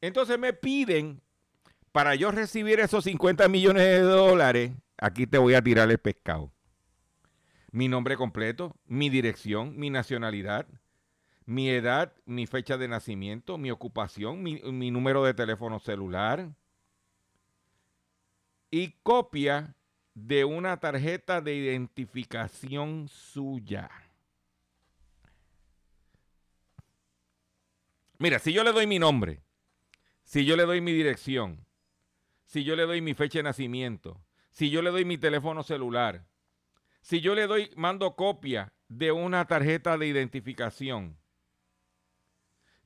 Entonces 0.00 0.38
me 0.38 0.52
piden, 0.52 1.20
para 1.92 2.14
yo 2.14 2.30
recibir 2.30 2.80
esos 2.80 3.04
50 3.04 3.48
millones 3.48 3.82
de 3.82 4.00
dólares, 4.00 4.72
aquí 4.98 5.26
te 5.26 5.38
voy 5.38 5.54
a 5.54 5.62
tirar 5.62 5.90
el 5.90 5.98
pescado 5.98 6.52
mi 7.72 7.88
nombre 7.88 8.16
completo, 8.16 8.74
mi 8.86 9.10
dirección, 9.10 9.78
mi 9.78 9.90
nacionalidad, 9.90 10.66
mi 11.46 11.68
edad, 11.68 12.12
mi 12.26 12.46
fecha 12.46 12.76
de 12.76 12.88
nacimiento, 12.88 13.58
mi 13.58 13.70
ocupación, 13.70 14.42
mi, 14.42 14.90
número 14.90 15.24
de 15.24 15.34
teléfono 15.34 15.78
celular 15.78 16.50
y 18.70 18.92
copia 19.02 19.74
de 20.14 20.44
una 20.44 20.78
tarjeta 20.78 21.40
de 21.40 21.54
identificación 21.54 23.08
suya. 23.08 23.90
Mira, 28.18 28.38
si 28.38 28.52
yo 28.52 28.62
le 28.64 28.72
doy 28.72 28.86
mi 28.86 28.98
nombre, 28.98 29.40
si 30.30 30.44
yo 30.44 30.54
le 30.54 30.64
doy 30.64 30.80
mi 30.80 30.92
dirección, 30.92 31.66
si 32.46 32.62
yo 32.62 32.76
le 32.76 32.86
doy 32.86 33.00
mi 33.00 33.14
fecha 33.14 33.40
de 33.40 33.42
nacimiento, 33.42 34.20
si 34.52 34.70
yo 34.70 34.80
le 34.80 34.90
doy 34.90 35.04
mi 35.04 35.18
teléfono 35.18 35.64
celular, 35.64 36.24
si 37.02 37.20
yo 37.20 37.34
le 37.34 37.48
doy, 37.48 37.72
mando 37.74 38.14
copia 38.14 38.72
de 38.86 39.10
una 39.10 39.48
tarjeta 39.48 39.98
de 39.98 40.06
identificación 40.06 41.18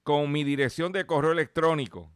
con 0.02 0.32
mi 0.32 0.42
dirección 0.42 0.90
de 0.92 1.04
correo 1.04 1.32
electrónico, 1.32 2.10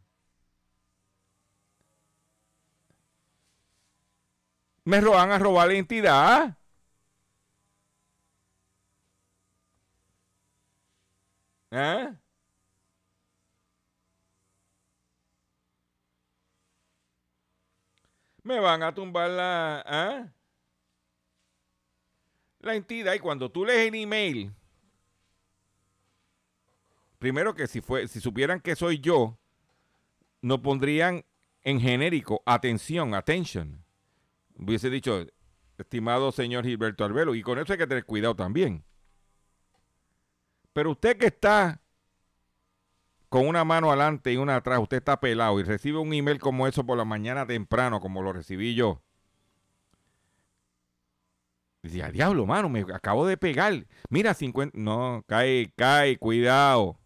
me 4.84 5.02
van 5.02 5.30
a 5.30 5.38
robar 5.38 5.68
la 5.68 5.74
identidad. 5.74 6.58
¿Eh? 11.70 12.14
Me 18.48 18.58
van 18.60 18.82
a 18.82 18.94
tumbar 18.94 19.28
la... 19.28 19.84
¿eh? 19.86 20.30
la 22.60 22.74
entidad 22.74 23.12
y 23.12 23.18
cuando 23.18 23.50
tú 23.50 23.66
lees 23.66 23.88
el 23.88 23.94
email, 23.94 24.50
primero 27.18 27.54
que 27.54 27.66
si, 27.66 27.82
fue, 27.82 28.08
si 28.08 28.20
supieran 28.20 28.60
que 28.60 28.74
soy 28.74 29.00
yo, 29.00 29.38
no 30.40 30.62
pondrían 30.62 31.26
en 31.62 31.78
genérico 31.78 32.42
atención, 32.46 33.14
attention. 33.14 33.84
Hubiese 34.56 34.88
dicho, 34.88 35.26
estimado 35.76 36.32
señor 36.32 36.64
Gilberto 36.64 37.04
Arbelo, 37.04 37.34
y 37.34 37.42
con 37.42 37.58
eso 37.58 37.74
hay 37.74 37.78
que 37.78 37.86
tener 37.86 38.06
cuidado 38.06 38.34
también. 38.34 38.82
Pero 40.72 40.92
usted 40.92 41.18
que 41.18 41.26
está 41.26 41.82
con 43.28 43.46
una 43.46 43.64
mano 43.64 43.88
adelante 43.88 44.32
y 44.32 44.36
una 44.36 44.56
atrás, 44.56 44.80
usted 44.80 44.98
está 44.98 45.20
pelado 45.20 45.60
y 45.60 45.62
recibe 45.62 45.98
un 45.98 46.12
email 46.12 46.38
como 46.38 46.66
eso 46.66 46.84
por 46.84 46.96
la 46.96 47.04
mañana 47.04 47.46
temprano, 47.46 48.00
como 48.00 48.22
lo 48.22 48.32
recibí 48.32 48.74
yo 48.74 49.02
Decía, 51.82 52.10
diablo, 52.10 52.44
mano, 52.44 52.68
me 52.68 52.80
acabo 52.92 53.26
de 53.26 53.36
pegar. 53.36 53.86
Mira, 54.10 54.34
50. 54.34 54.76
No, 54.76 55.24
cae, 55.26 55.72
cae, 55.76 56.18
cuidado. 56.18 56.98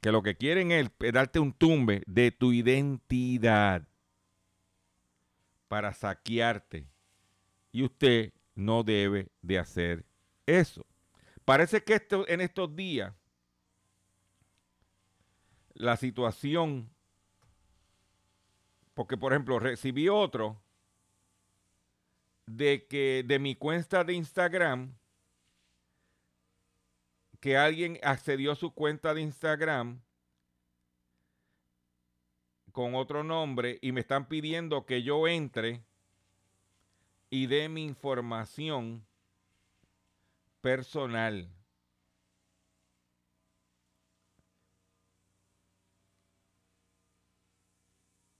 Que 0.00 0.12
lo 0.12 0.22
que 0.22 0.36
quieren 0.36 0.72
es 0.72 0.90
darte 1.12 1.38
un 1.38 1.52
tumbe 1.52 2.02
de 2.06 2.30
tu 2.30 2.52
identidad 2.52 3.86
para 5.68 5.92
saquearte. 5.92 6.86
Y 7.70 7.84
usted 7.84 8.32
no 8.54 8.82
debe 8.82 9.28
de 9.40 9.58
hacer 9.58 10.04
eso. 10.46 10.84
Parece 11.44 11.82
que 11.84 12.06
en 12.26 12.40
estos 12.40 12.74
días 12.74 13.14
la 15.78 15.96
situación, 15.96 16.90
porque 18.94 19.16
por 19.16 19.32
ejemplo 19.32 19.60
recibí 19.60 20.08
otro 20.08 20.60
de 22.46 22.86
que 22.88 23.24
de 23.24 23.38
mi 23.38 23.54
cuenta 23.54 24.02
de 24.02 24.14
Instagram, 24.14 24.92
que 27.38 27.56
alguien 27.56 28.00
accedió 28.02 28.52
a 28.52 28.56
su 28.56 28.74
cuenta 28.74 29.14
de 29.14 29.20
Instagram 29.20 30.00
con 32.72 32.96
otro 32.96 33.22
nombre 33.22 33.78
y 33.80 33.92
me 33.92 34.00
están 34.00 34.26
pidiendo 34.26 34.84
que 34.84 35.04
yo 35.04 35.28
entre 35.28 35.84
y 37.30 37.46
dé 37.46 37.68
mi 37.68 37.84
información 37.84 39.06
personal. 40.60 41.48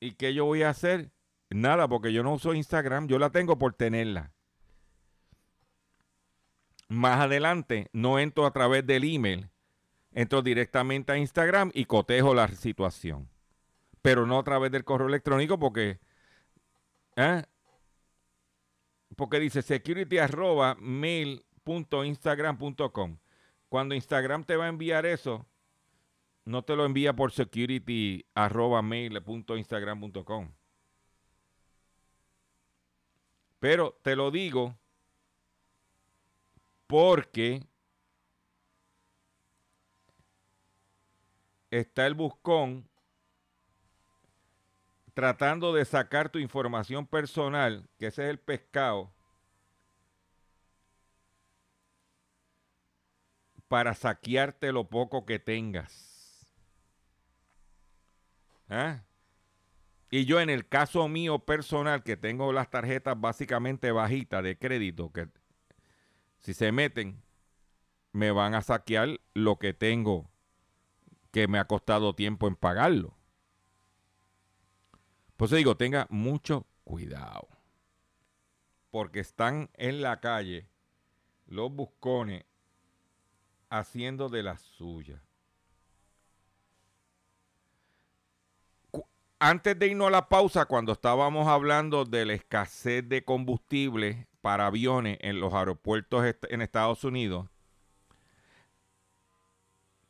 ¿Y 0.01 0.13
qué 0.13 0.35
yo 0.35 0.45
voy 0.45 0.63
a 0.63 0.71
hacer? 0.71 1.11
Nada, 1.51 1.89
porque 1.89 2.13
yo 2.13 2.23
no 2.23 2.35
uso 2.35 2.55
Instagram, 2.55 3.09
yo 3.09 3.19
la 3.19 3.31
tengo 3.31 3.59
por 3.59 3.75
tenerla. 3.75 4.33
Más 6.89 7.21
adelante, 7.21 7.89
no 7.93 8.19
entro 8.19 8.47
a 8.47 8.53
través 8.53 8.87
del 8.87 9.05
email, 9.05 9.51
entro 10.13 10.41
directamente 10.43 11.13
a 11.13 11.19
Instagram 11.19 11.71
y 11.75 11.85
cotejo 11.85 12.35
la 12.35 12.49
situación. 12.49 13.29
Pero 14.03 14.27
no 14.27 14.39
a 14.39 14.45
través 14.45 14.71
del 14.71 14.85
correo 14.85 15.09
electrónico 15.09 15.59
porque... 15.59 15.99
¿eh? 17.17 17.43
Porque 19.17 19.41
dice 19.41 19.63
security 19.63 20.19
arroba 20.19 20.77
mail.instagram.com. 20.79 23.19
Cuando 23.69 23.95
Instagram 23.95 24.45
te 24.45 24.57
va 24.57 24.67
a 24.67 24.69
enviar 24.69 25.05
eso, 25.05 25.47
no 26.49 26.63
te 26.63 26.75
lo 26.77 26.87
envía 26.87 27.15
por 27.15 27.31
security 27.31 28.25
arroba 28.35 28.81
mail.instagram.com. 28.81 30.51
Pero 33.61 33.99
te 34.03 34.17
lo 34.17 34.31
digo 34.31 34.75
porque 36.87 37.63
está 41.71 42.07
el 42.07 42.15
buscón 42.15 42.89
tratando 45.13 45.75
de 45.75 45.85
sacar 45.85 46.31
tu 46.31 46.39
información 46.39 47.07
personal, 47.07 47.87
que 47.99 48.07
ese 48.07 48.25
es 48.25 48.31
el 48.31 48.39
pescado, 48.39 49.13
para 53.69 53.93
saquearte 53.93 54.73
lo 54.73 54.89
poco 54.89 55.27
que 55.27 55.39
tengas. 55.39 56.08
¿Ah? 58.68 59.04
Y 60.11 60.24
yo 60.24 60.40
en 60.40 60.50
el 60.50 60.66
caso 60.68 61.09
mío 61.09 61.40
personal, 61.40 62.02
que 62.02 62.16
tengo 62.16 62.52
las 62.52 62.70
tarjetas 62.70 63.20
básicamente 63.20 63.92
bajitas 63.92 64.42
de 64.42 64.59
crédito, 64.59 65.12
que 65.12 65.28
si 66.38 66.54
se 66.54 66.72
meten, 66.72 67.22
me 68.12 68.31
van 68.31 68.54
a 68.54 68.62
saquear 68.62 69.20
lo 69.35 69.59
que 69.59 69.74
tengo 69.74 70.31
que 71.31 71.46
me 71.46 71.59
ha 71.59 71.66
costado 71.66 72.14
tiempo 72.14 72.48
en 72.48 72.57
pagarlo. 72.57 73.14
Por 75.37 75.46
eso 75.46 75.57
digo, 75.57 75.76
tenga 75.76 76.07
mucho 76.11 76.66
cuidado. 76.85 77.48
Porque 78.90 79.20
están 79.20 79.70
en 79.74 80.00
la 80.00 80.20
calle 80.20 80.68
los 81.46 81.70
buscones 81.70 82.44
haciendo 83.68 84.28
de 84.28 84.42
la 84.42 84.57
suya. 84.57 85.22
Antes 89.40 89.79
de 89.79 89.87
irnos 89.87 90.09
a 90.09 90.11
la 90.11 90.29
pausa, 90.29 90.64
cuando 90.64 90.90
estábamos 90.92 91.46
hablando 91.46 92.05
de 92.05 92.27
la 92.27 92.33
escasez 92.33 93.09
de 93.09 93.24
combustible 93.24 94.27
para 94.40 94.66
aviones 94.66 95.16
en 95.20 95.38
los 95.38 95.55
aeropuertos 95.55 96.24
en 96.48 96.61
Estados 96.61 97.05
Unidos, 97.05 97.48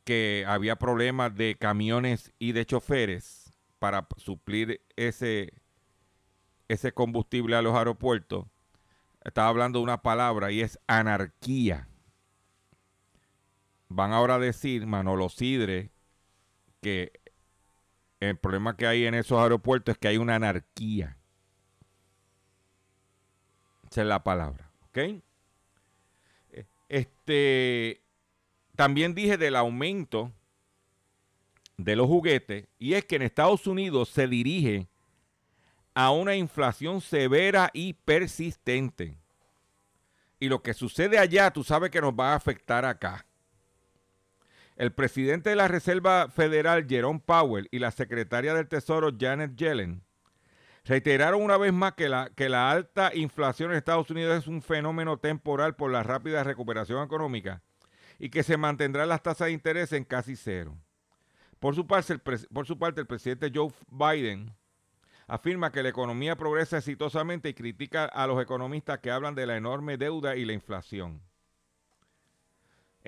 que 0.05 0.47
había 0.49 0.77
problemas 0.77 1.35
de 1.35 1.59
camiones 1.59 2.33
y 2.39 2.53
de 2.53 2.65
choferes 2.65 3.53
para 3.79 4.09
suplir 4.17 4.81
ese, 4.97 5.53
ese 6.69 6.93
combustible 6.93 7.55
a 7.55 7.61
los 7.61 7.75
aeropuertos, 7.75 8.47
estaba 9.23 9.49
hablando 9.49 9.81
de 9.81 9.83
una 9.83 10.01
palabra 10.01 10.51
y 10.53 10.63
es 10.63 10.79
anarquía. 10.87 11.87
Van 13.91 14.15
ahora 14.15 14.37
a 14.37 14.39
decir, 14.39 14.87
Manolo 14.87 15.29
Sidre, 15.29 15.91
que 16.81 17.18
el 18.21 18.37
problema 18.37 18.77
que 18.77 18.87
hay 18.87 19.07
en 19.07 19.15
esos 19.15 19.39
aeropuertos 19.39 19.95
es 19.95 19.99
que 19.99 20.09
hay 20.09 20.17
una 20.17 20.37
anarquía. 20.37 21.17
Esa 23.91 24.03
es 24.03 24.07
la 24.07 24.23
palabra, 24.23 24.71
¿ok? 24.89 24.99
Eh, 24.99 25.23
este, 26.89 28.03
también 28.77 29.15
dije 29.15 29.37
del 29.39 29.57
aumento 29.57 30.33
de 31.77 31.97
los 31.97 32.07
juguetes 32.07 32.67
y 32.79 32.95
es 32.95 33.05
que 33.05 33.17
en 33.17 33.23
Estados 33.23 33.67
Unidos 33.67 34.11
se 34.11 34.27
dirige 34.27 34.89
a 35.95 36.11
una 36.11 36.37
inflación 36.37 37.01
severa 37.01 37.71
y 37.73 37.95
persistente. 37.95 39.17
Y 40.41 40.49
lo 40.49 40.63
que 40.63 40.75
sucede 40.75 41.19
allá, 41.19 41.51
tú 41.51 41.65
sabes 41.65 41.91
que 41.91 42.01
nos 42.01 42.13
va 42.13 42.33
a 42.33 42.37
afectar 42.37 42.85
acá. 42.85 43.27
El 44.79 44.93
presidente 44.93 45.51
de 45.51 45.57
la 45.57 45.67
Reserva 45.67 46.29
Federal, 46.29 46.87
Jerome 46.89 47.19
Powell, 47.19 47.67
y 47.73 47.81
la 47.81 47.91
secretaria 47.91 48.55
del 48.55 48.69
Tesoro, 48.69 49.11
Janet 49.19 49.57
Yellen, 49.57 50.05
reiteraron 50.85 51.43
una 51.43 51.57
vez 51.57 51.73
más 51.73 51.95
que 51.95 52.09
la, 52.09 52.71
alta 52.71 53.11
inflación 53.13 53.73
en 53.73 53.77
Estados 53.77 54.09
Unidos 54.09 54.39
es 54.39 54.47
un 54.47 54.63
fenómeno 54.63 55.19
temporal 55.19 55.75
por 55.75 55.91
la 55.91 56.05
rápida 56.05 56.45
recuperación 56.45 57.03
económica 57.03 57.61
y 58.21 58.31
que 58.31 58.45
se 58.45 58.57
mantendrán 58.57 59.09
las 59.09 59.21
tasas 59.21 59.47
de 59.47 59.53
interés 59.53 59.93
en 59.93 60.05
casi 60.05 60.37
cero. 60.37 60.77
Por 61.59 61.75
su, 61.75 61.85
parte, 61.85 62.13
el, 62.13 62.21
por 62.21 62.65
su 62.65 62.79
parte, 62.79 63.01
el 63.01 63.09
presidente 63.09 63.51
Joe 63.53 63.73
Biden 63.91 64.55
afirma 65.27 65.73
que 65.73 65.83
la 65.83 65.89
economía 65.89 66.37
progresa 66.37 66.79
exitosamente 66.79 67.49
y 67.49 67.55
critica 67.55 68.05
a 68.05 68.29
los 68.29 68.41
economistas 68.41 69.01
que 69.01 69.11
hablan 69.11 69.35
de 69.35 69.45
la 69.45 69.57
enorme 69.57 69.97
deuda 69.97 70.37
y 70.37 70.45
la 70.45 70.53
inflación. 70.53 71.28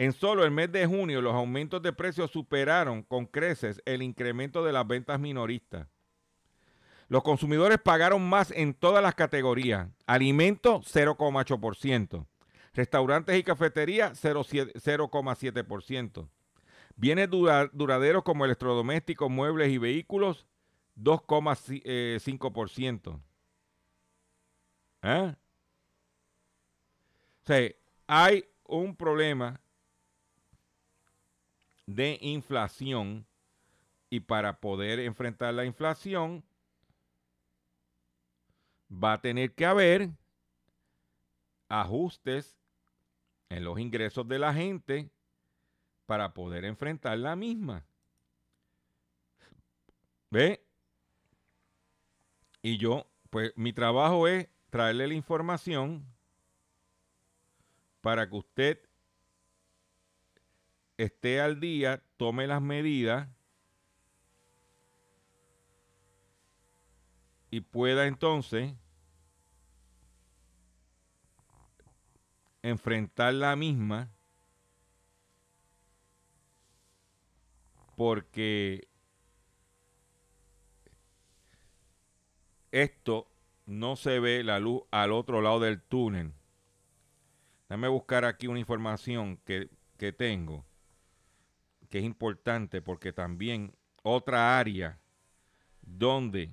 En 0.00 0.12
solo 0.14 0.46
el 0.46 0.50
mes 0.50 0.72
de 0.72 0.86
junio, 0.86 1.20
los 1.20 1.34
aumentos 1.34 1.82
de 1.82 1.92
precios 1.92 2.30
superaron 2.30 3.02
con 3.02 3.26
creces 3.26 3.82
el 3.84 4.00
incremento 4.00 4.64
de 4.64 4.72
las 4.72 4.86
ventas 4.86 5.20
minoristas. 5.20 5.88
Los 7.08 7.22
consumidores 7.22 7.76
pagaron 7.76 8.26
más 8.26 8.50
en 8.50 8.72
todas 8.72 9.02
las 9.02 9.14
categorías. 9.14 9.90
Alimentos, 10.06 10.90
0,8%. 10.90 12.26
Restaurantes 12.72 13.38
y 13.38 13.42
cafeterías, 13.42 14.24
0,7%. 14.24 16.30
Bienes 16.96 17.28
duraderos 17.28 18.22
como 18.22 18.46
electrodomésticos, 18.46 19.30
muebles 19.30 19.68
y 19.68 19.76
vehículos, 19.76 20.46
2,5%. 20.98 23.20
¿Eh? 25.02 25.34
O 27.42 27.46
sea, 27.46 27.70
hay 28.06 28.46
un 28.64 28.96
problema 28.96 29.60
de 31.94 32.18
inflación 32.20 33.26
y 34.08 34.20
para 34.20 34.60
poder 34.60 35.00
enfrentar 35.00 35.54
la 35.54 35.64
inflación 35.64 36.44
va 38.92 39.14
a 39.14 39.20
tener 39.20 39.54
que 39.54 39.66
haber 39.66 40.10
ajustes 41.68 42.56
en 43.48 43.64
los 43.64 43.78
ingresos 43.78 44.26
de 44.26 44.38
la 44.38 44.52
gente 44.52 45.10
para 46.06 46.34
poder 46.34 46.64
enfrentar 46.64 47.18
la 47.18 47.36
misma. 47.36 47.84
¿Ve? 50.30 50.64
Y 52.62 52.78
yo, 52.78 53.06
pues 53.30 53.52
mi 53.56 53.72
trabajo 53.72 54.26
es 54.26 54.48
traerle 54.70 55.08
la 55.08 55.14
información 55.14 56.04
para 58.00 58.28
que 58.28 58.36
usted 58.36 58.89
esté 61.04 61.40
al 61.40 61.60
día, 61.60 62.02
tome 62.16 62.46
las 62.46 62.60
medidas 62.60 63.28
y 67.50 67.60
pueda 67.62 68.06
entonces 68.06 68.74
enfrentar 72.62 73.32
la 73.32 73.56
misma 73.56 74.10
porque 77.96 78.88
esto 82.72 83.26
no 83.64 83.96
se 83.96 84.20
ve 84.20 84.44
la 84.44 84.58
luz 84.58 84.82
al 84.90 85.12
otro 85.12 85.40
lado 85.40 85.60
del 85.60 85.80
túnel. 85.80 86.34
Déjame 87.68 87.88
buscar 87.88 88.24
aquí 88.24 88.48
una 88.48 88.58
información 88.58 89.38
que, 89.44 89.70
que 89.96 90.12
tengo, 90.12 90.64
que 91.90 91.98
es 91.98 92.04
importante 92.04 92.80
porque 92.80 93.12
también 93.12 93.74
otra 94.02 94.58
área 94.58 94.98
donde 95.82 96.50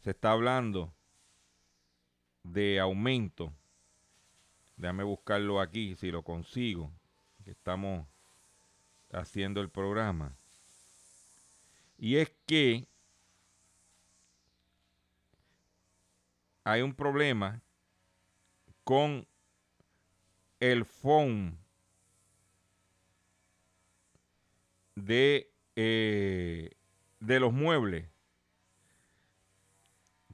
se 0.00 0.10
está 0.10 0.32
hablando 0.32 0.94
de 2.42 2.78
aumento. 2.78 3.52
Déjame 4.76 5.02
buscarlo 5.02 5.60
aquí, 5.60 5.96
si 5.96 6.10
lo 6.10 6.22
consigo, 6.22 6.92
que 7.44 7.50
estamos 7.50 8.06
haciendo 9.10 9.60
el 9.60 9.70
programa. 9.70 10.36
Y 11.96 12.16
es 12.16 12.30
que 12.46 12.86
hay 16.62 16.82
un 16.82 16.94
problema 16.94 17.60
con 18.84 19.26
el 20.60 20.84
foam 20.84 21.57
de, 25.04 25.50
eh, 25.76 26.70
de 27.20 27.40
los 27.40 27.52
muebles 27.52 28.06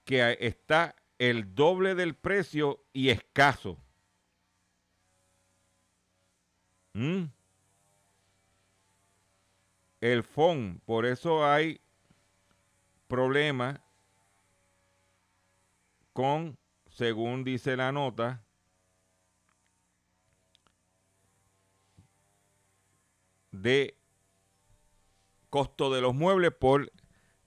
que 0.05 0.37
está 0.41 0.95
el 1.19 1.55
doble 1.55 1.95
del 1.95 2.15
precio 2.15 2.85
y 2.93 3.09
escaso. 3.09 3.79
¿Mm? 6.93 7.25
El 10.01 10.23
foam, 10.23 10.81
por 10.85 11.07
eso 11.07 11.47
hay 11.47 11.81
problemas 13.09 13.81
con, 16.13 16.59
según 16.91 17.43
dice 17.43 17.77
la 17.77 17.91
nota, 17.91 18.45
de 23.51 23.97
costo 25.55 25.89
de 25.95 26.01
los 26.01 26.17
muebles 26.17 26.51
por 26.51 26.91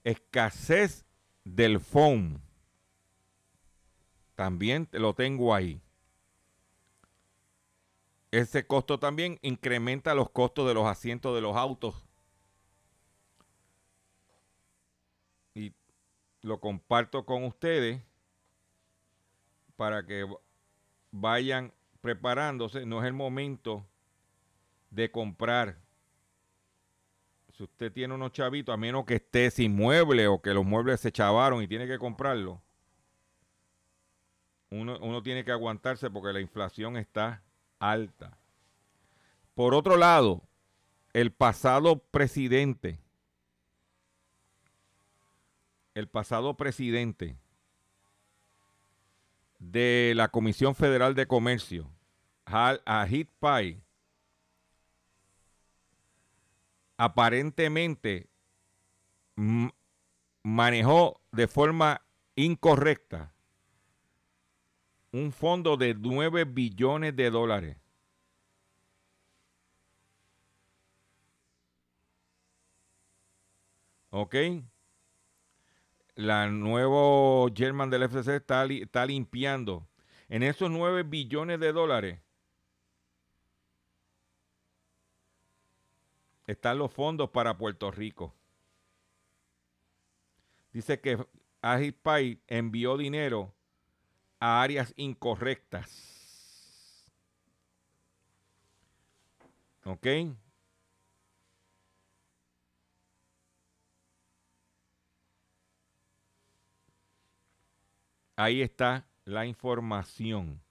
escasez 0.02 1.04
del 1.44 1.78
foam. 1.78 2.40
También 4.34 4.88
lo 4.92 5.12
tengo 5.12 5.54
ahí. 5.54 5.82
Ese 8.30 8.66
costo 8.66 8.98
también 8.98 9.38
incrementa 9.42 10.14
los 10.14 10.30
costos 10.30 10.66
de 10.66 10.72
los 10.72 10.86
asientos 10.86 11.34
de 11.34 11.42
los 11.42 11.54
autos. 11.54 12.02
Y 15.52 15.74
lo 16.40 16.60
comparto 16.60 17.26
con 17.26 17.44
ustedes 17.44 18.00
para 19.76 20.06
que 20.06 20.26
vayan 21.10 21.74
preparándose. 22.00 22.86
No 22.86 23.02
es 23.02 23.06
el 23.06 23.12
momento 23.12 23.84
de 24.88 25.10
comprar. 25.10 25.87
Si 27.58 27.64
usted 27.64 27.92
tiene 27.92 28.14
unos 28.14 28.30
chavitos, 28.30 28.72
a 28.72 28.76
menos 28.76 29.04
que 29.04 29.16
esté 29.16 29.50
sin 29.50 29.74
mueble 29.74 30.28
o 30.28 30.40
que 30.40 30.54
los 30.54 30.64
muebles 30.64 31.00
se 31.00 31.10
chavaron 31.10 31.60
y 31.60 31.66
tiene 31.66 31.88
que 31.88 31.98
comprarlo, 31.98 32.62
uno, 34.70 34.96
uno 35.00 35.24
tiene 35.24 35.44
que 35.44 35.50
aguantarse 35.50 36.08
porque 36.08 36.32
la 36.32 36.40
inflación 36.40 36.96
está 36.96 37.42
alta. 37.80 38.38
Por 39.56 39.74
otro 39.74 39.96
lado, 39.96 40.40
el 41.12 41.32
pasado 41.32 41.98
presidente, 41.98 43.00
el 45.94 46.06
pasado 46.06 46.54
presidente 46.56 47.36
de 49.58 50.12
la 50.14 50.28
Comisión 50.28 50.76
Federal 50.76 51.16
de 51.16 51.26
Comercio, 51.26 51.90
Ajit 52.44 53.28
Pai, 53.40 53.82
aparentemente 56.98 58.28
manejó 60.42 61.20
de 61.32 61.48
forma 61.48 62.02
incorrecta 62.36 63.32
un 65.12 65.32
fondo 65.32 65.78
de 65.78 65.94
9 65.94 66.44
billones 66.44 67.16
de 67.16 67.30
dólares. 67.30 67.76
¿Ok? 74.10 74.34
la 76.18 76.48
nuevo 76.48 77.48
German 77.54 77.90
del 77.90 78.02
FCC 78.02 78.34
está, 78.34 78.64
está 78.64 79.06
limpiando. 79.06 79.86
En 80.28 80.42
esos 80.42 80.68
9 80.68 81.04
billones 81.04 81.60
de 81.60 81.72
dólares 81.72 82.18
están 86.48 86.78
los 86.78 86.90
fondos 86.90 87.28
para 87.30 87.58
Puerto 87.58 87.90
Rico. 87.90 88.34
Dice 90.72 90.98
que 90.98 91.24
Agipay 91.60 92.40
envió 92.46 92.96
dinero 92.96 93.54
a 94.40 94.62
áreas 94.62 94.94
incorrectas. 94.96 97.04
¿Ok? 99.84 100.06
Ahí 108.36 108.62
está 108.62 109.06
la 109.26 109.44
información. 109.44 110.62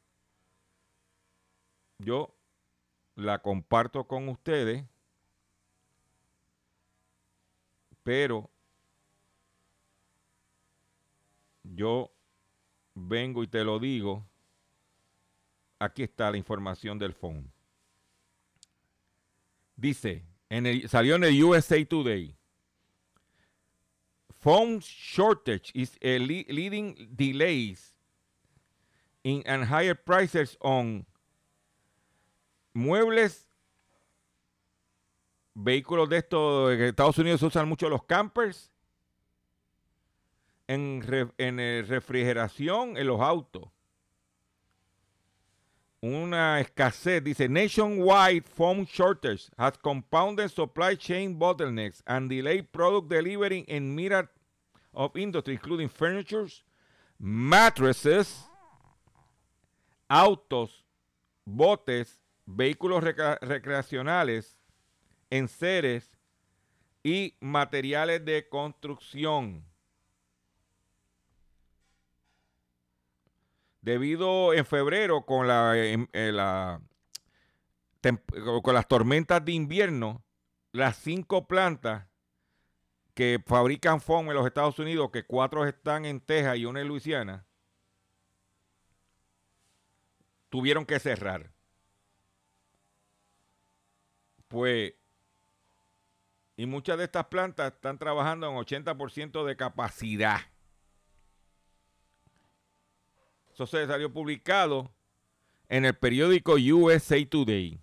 Yo 1.99 2.35
la 3.15 3.43
comparto 3.43 4.07
con 4.07 4.27
ustedes, 4.29 4.83
pero 8.07 8.49
yo 11.61 12.09
vengo 12.95 13.43
y 13.43 13.47
te 13.47 13.65
lo 13.65 13.79
digo. 13.79 14.25
Aquí 15.77 16.03
está 16.03 16.31
la 16.31 16.37
información 16.37 16.97
del 16.97 17.11
phone. 17.11 17.51
Dice, 19.75 20.23
salió 20.87 21.17
en 21.17 21.25
el 21.25 21.43
USA 21.43 21.83
Today. 21.83 22.33
Phone 24.39 24.79
shortage 24.79 25.73
is 25.73 25.97
leading 26.01 27.09
delays 27.13 27.93
in 29.21 29.43
and 29.45 29.65
higher 29.65 29.95
prices 29.95 30.57
on 30.61 31.05
muebles, 32.73 33.46
vehículos 35.57 36.07
de 36.07 36.17
estos 36.17 36.71
en 36.73 36.81
Estados 36.83 37.17
Unidos 37.17 37.39
se 37.39 37.47
usan 37.47 37.67
mucho 37.67 37.89
los 37.89 38.03
campers, 38.03 38.71
en, 40.67 41.03
en 41.37 41.87
refrigeración 41.87 42.97
en 42.97 43.07
los 43.07 43.21
autos. 43.21 43.69
Una 45.99 46.59
escasez, 46.59 47.23
dice, 47.23 47.49
nationwide 47.49 48.43
phone 48.43 48.85
shortage 48.85 49.49
has 49.57 49.73
compounded 49.79 50.49
supply 50.49 50.95
chain 50.95 51.39
bottlenecks 51.39 52.03
and 52.05 52.29
delayed 52.29 52.71
product 52.71 53.09
delivery 53.09 53.65
in 53.67 53.95
myriad 53.95 54.27
of 54.93 55.15
industry, 55.15 55.55
including 55.55 55.89
furniture, 55.89 56.47
mattresses, 57.17 58.45
autos, 60.07 60.85
botes, 61.45 62.21
vehículos 62.45 63.03
recreacionales, 63.03 64.56
enseres 65.29 66.11
y 67.03 67.35
materiales 67.39 68.23
de 68.25 68.47
construcción. 68.49 69.67
debido 73.87 74.53
en 74.53 74.65
febrero 74.65 75.25
con, 75.25 75.47
la, 75.47 75.77
em, 75.77 76.07
eh, 76.11 76.33
con 78.61 78.73
las 78.73 78.85
tormentas 78.85 79.45
de 79.45 79.53
invierno, 79.53 80.25
las 80.73 80.97
cinco 80.97 81.47
plantas 81.47 82.05
que 83.13 83.41
fabrican 83.45 84.01
foam 84.01 84.27
en 84.27 84.33
los 84.33 84.45
Estados 84.45 84.77
Unidos, 84.77 85.09
que 85.11 85.23
cuatro 85.25 85.65
están 85.65 86.03
en 86.03 86.19
Texas 86.19 86.57
y 86.57 86.65
una 86.65 86.81
en 86.81 86.89
Luisiana, 86.89 87.45
tuvieron 90.49 90.85
que 90.85 90.99
cerrar. 90.99 91.49
Pues, 94.49 94.95
y 96.57 96.65
muchas 96.65 96.97
de 96.97 97.03
estas 97.03 97.27
plantas 97.27 97.71
están 97.71 97.99
trabajando 97.99 98.49
en 98.49 98.55
80% 98.55 99.45
de 99.45 99.55
capacidad. 99.55 100.41
Eso 103.53 103.67
se 103.67 103.85
salió 103.85 104.11
publicado 104.11 104.91
en 105.69 105.85
el 105.85 105.93
periódico 105.93 106.55
USA 106.55 107.17
Today. 107.29 107.79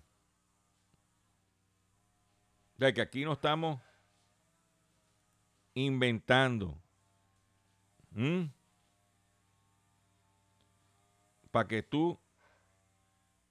Sea 2.77 2.93
que 2.93 3.01
aquí 3.01 3.23
no 3.23 3.33
estamos 3.33 3.81
inventando. 5.73 6.77
Para 11.51 11.67
que 11.67 11.81
tú 11.81 12.19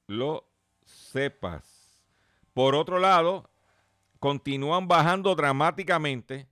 lo 0.07 0.47
sepas. 0.85 2.05
Por 2.53 2.75
otro 2.75 2.99
lado, 2.99 3.49
continúan 4.25 4.89
bajando 4.89 5.35
dramáticamente 5.35 6.49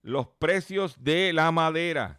los 0.00 0.26
precios 0.26 0.96
de 1.04 1.34
la 1.34 1.52
madera. 1.52 2.18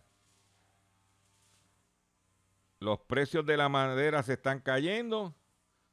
Los 2.79 2.99
precios 2.99 3.43
de 3.47 3.57
la 3.57 3.67
madera 3.67 4.21
se 4.21 4.33
están 4.33 4.59
cayendo 4.59 5.33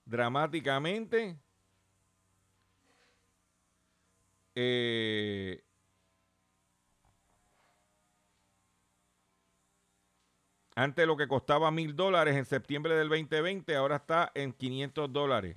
dramáticamente. 0.05 1.38
Eh, 4.55 5.64
antes 10.74 11.07
lo 11.07 11.16
que 11.16 11.26
costaba 11.26 11.70
mil 11.70 11.97
dólares 11.97 12.36
en 12.36 12.45
septiembre 12.45 12.95
del 12.95 13.09
2020, 13.09 13.74
ahora 13.74 13.97
está 13.97 14.30
en 14.34 14.53
500 14.53 15.11
dólares. 15.11 15.57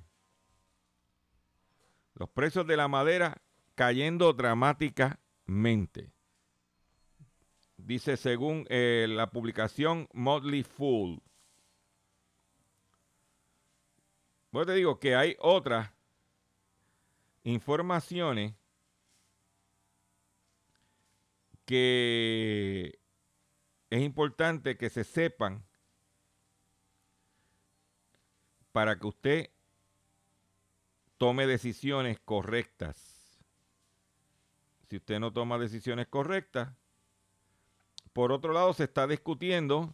Los 2.16 2.30
precios 2.30 2.66
de 2.66 2.78
la 2.78 2.88
madera 2.88 3.42
cayendo 3.76 4.34
dramáticamente. 4.34 6.12
Dice 7.78 8.18
según 8.18 8.66
eh, 8.70 9.06
la 9.10 9.30
publicación 9.30 10.08
Motley 10.14 10.64
Fool. 10.64 11.22
Bueno, 14.52 14.68
te 14.68 14.74
digo 14.76 15.00
que 15.00 15.16
hay 15.16 15.36
otras 15.40 15.92
informaciones 17.44 18.56
que 21.66 22.98
es 23.90 24.02
importante 24.02 24.78
que 24.78 24.90
se 24.90 25.04
sepan 25.04 25.66
para 28.72 28.98
que 28.98 29.08
usted 29.08 29.55
tome 31.18 31.48
decisiones 31.48 32.20
correctas. 32.20 33.40
Si 34.90 34.98
usted 34.98 35.20
no 35.20 35.34
toma 35.34 35.58
decisiones 35.58 36.08
correctas, 36.08 36.74
por 38.14 38.32
otro 38.32 38.54
lado 38.54 38.74
se 38.74 38.86
está 38.86 39.08
discutiendo 39.08 39.94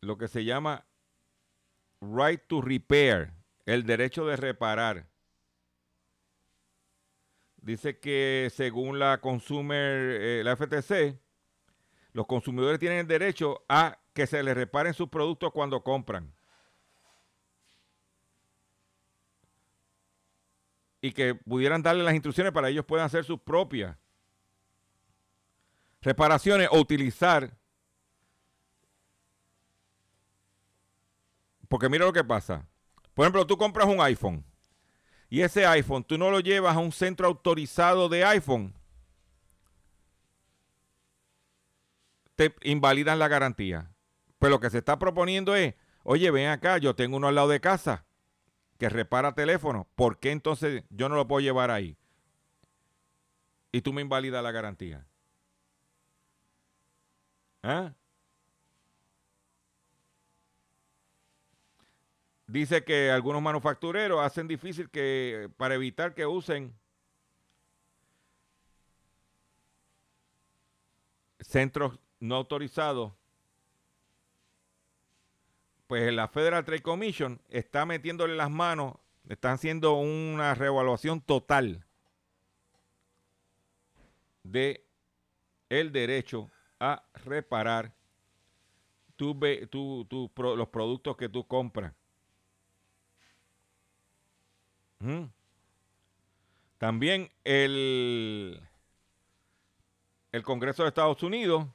lo 0.00 0.18
que 0.18 0.28
se 0.28 0.44
llama 0.44 0.84
right 2.00 2.42
to 2.46 2.60
repair, 2.60 3.32
el 3.66 3.84
derecho 3.84 4.26
de 4.26 4.36
reparar. 4.36 5.06
Dice 7.56 7.98
que 7.98 8.50
según 8.54 8.98
la 8.98 9.20
Consumer, 9.22 10.18
eh, 10.20 10.42
la 10.44 10.54
FTC, 10.54 11.18
los 12.12 12.26
consumidores 12.26 12.78
tienen 12.78 12.98
el 12.98 13.06
derecho 13.06 13.64
a 13.68 13.98
que 14.14 14.26
se 14.26 14.42
les 14.42 14.54
reparen 14.54 14.94
sus 14.94 15.08
productos 15.08 15.52
cuando 15.52 15.82
compran. 15.82 16.32
Y 21.00 21.12
que 21.12 21.34
pudieran 21.34 21.82
darle 21.82 22.02
las 22.02 22.14
instrucciones 22.14 22.52
para 22.52 22.68
que 22.68 22.72
ellos 22.72 22.86
puedan 22.86 23.04
hacer 23.04 23.24
sus 23.24 23.40
propias 23.40 23.96
reparaciones 26.00 26.68
o 26.70 26.78
utilizar. 26.78 27.54
Porque 31.68 31.88
mira 31.88 32.06
lo 32.06 32.12
que 32.12 32.24
pasa. 32.24 32.66
Por 33.12 33.24
ejemplo, 33.24 33.46
tú 33.46 33.58
compras 33.58 33.86
un 33.86 34.00
iPhone 34.00 34.44
y 35.28 35.42
ese 35.42 35.66
iPhone 35.66 36.04
tú 36.04 36.16
no 36.16 36.30
lo 36.30 36.40
llevas 36.40 36.76
a 36.76 36.78
un 36.78 36.92
centro 36.92 37.26
autorizado 37.26 38.08
de 38.08 38.24
iPhone, 38.24 38.72
te 42.36 42.54
invalidan 42.62 43.18
la 43.18 43.28
garantía. 43.28 43.93
Pero 44.44 44.56
lo 44.56 44.60
que 44.60 44.68
se 44.68 44.76
está 44.76 44.98
proponiendo 44.98 45.56
es, 45.56 45.74
oye, 46.02 46.30
ven 46.30 46.48
acá, 46.48 46.76
yo 46.76 46.94
tengo 46.94 47.16
uno 47.16 47.28
al 47.28 47.34
lado 47.34 47.48
de 47.48 47.62
casa 47.62 48.04
que 48.76 48.90
repara 48.90 49.34
teléfono, 49.34 49.88
¿por 49.94 50.18
qué 50.18 50.32
entonces 50.32 50.84
yo 50.90 51.08
no 51.08 51.14
lo 51.14 51.26
puedo 51.26 51.40
llevar 51.40 51.70
ahí? 51.70 51.96
Y 53.72 53.80
tú 53.80 53.94
me 53.94 54.02
invalidas 54.02 54.42
la 54.42 54.52
garantía. 54.52 55.06
¿Ah? 57.62 57.94
Dice 62.46 62.84
que 62.84 63.10
algunos 63.10 63.40
manufactureros 63.40 64.20
hacen 64.20 64.46
difícil 64.46 64.90
que 64.90 65.48
para 65.56 65.74
evitar 65.74 66.12
que 66.12 66.26
usen 66.26 66.78
centros 71.40 71.98
no 72.20 72.36
autorizados. 72.36 73.14
Pues 75.94 76.12
la 76.12 76.26
Federal 76.26 76.64
Trade 76.64 76.82
Commission 76.82 77.40
está 77.50 77.86
metiéndole 77.86 78.34
las 78.34 78.50
manos, 78.50 78.96
están 79.28 79.52
haciendo 79.52 79.92
una 79.92 80.52
reevaluación 80.52 81.20
total 81.20 81.86
de 84.42 84.84
el 85.68 85.92
derecho 85.92 86.50
a 86.80 87.04
reparar 87.24 87.94
los 89.16 90.68
productos 90.72 91.16
que 91.16 91.28
tú 91.28 91.46
compras. 91.46 91.94
También 96.78 97.30
el, 97.44 98.60
el 100.32 100.42
Congreso 100.42 100.82
de 100.82 100.88
Estados 100.88 101.22
Unidos 101.22 101.68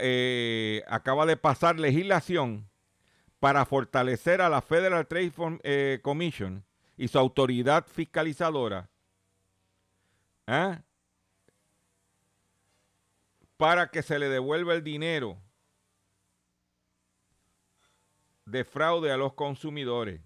eh, 0.00 0.82
acaba 0.88 1.26
de 1.26 1.36
pasar 1.36 1.78
legislación 1.78 2.68
para 3.40 3.64
fortalecer 3.66 4.40
a 4.40 4.48
la 4.48 4.62
Federal 4.62 5.06
Trade 5.06 5.32
eh, 5.62 6.00
Commission 6.02 6.64
y 6.96 7.08
su 7.08 7.18
autoridad 7.18 7.86
fiscalizadora 7.86 8.88
¿ah? 10.46 10.80
para 13.56 13.90
que 13.90 14.02
se 14.02 14.18
le 14.18 14.28
devuelva 14.28 14.74
el 14.74 14.82
dinero 14.82 15.38
de 18.46 18.64
fraude 18.64 19.10
a 19.10 19.16
los 19.16 19.34
consumidores. 19.34 20.20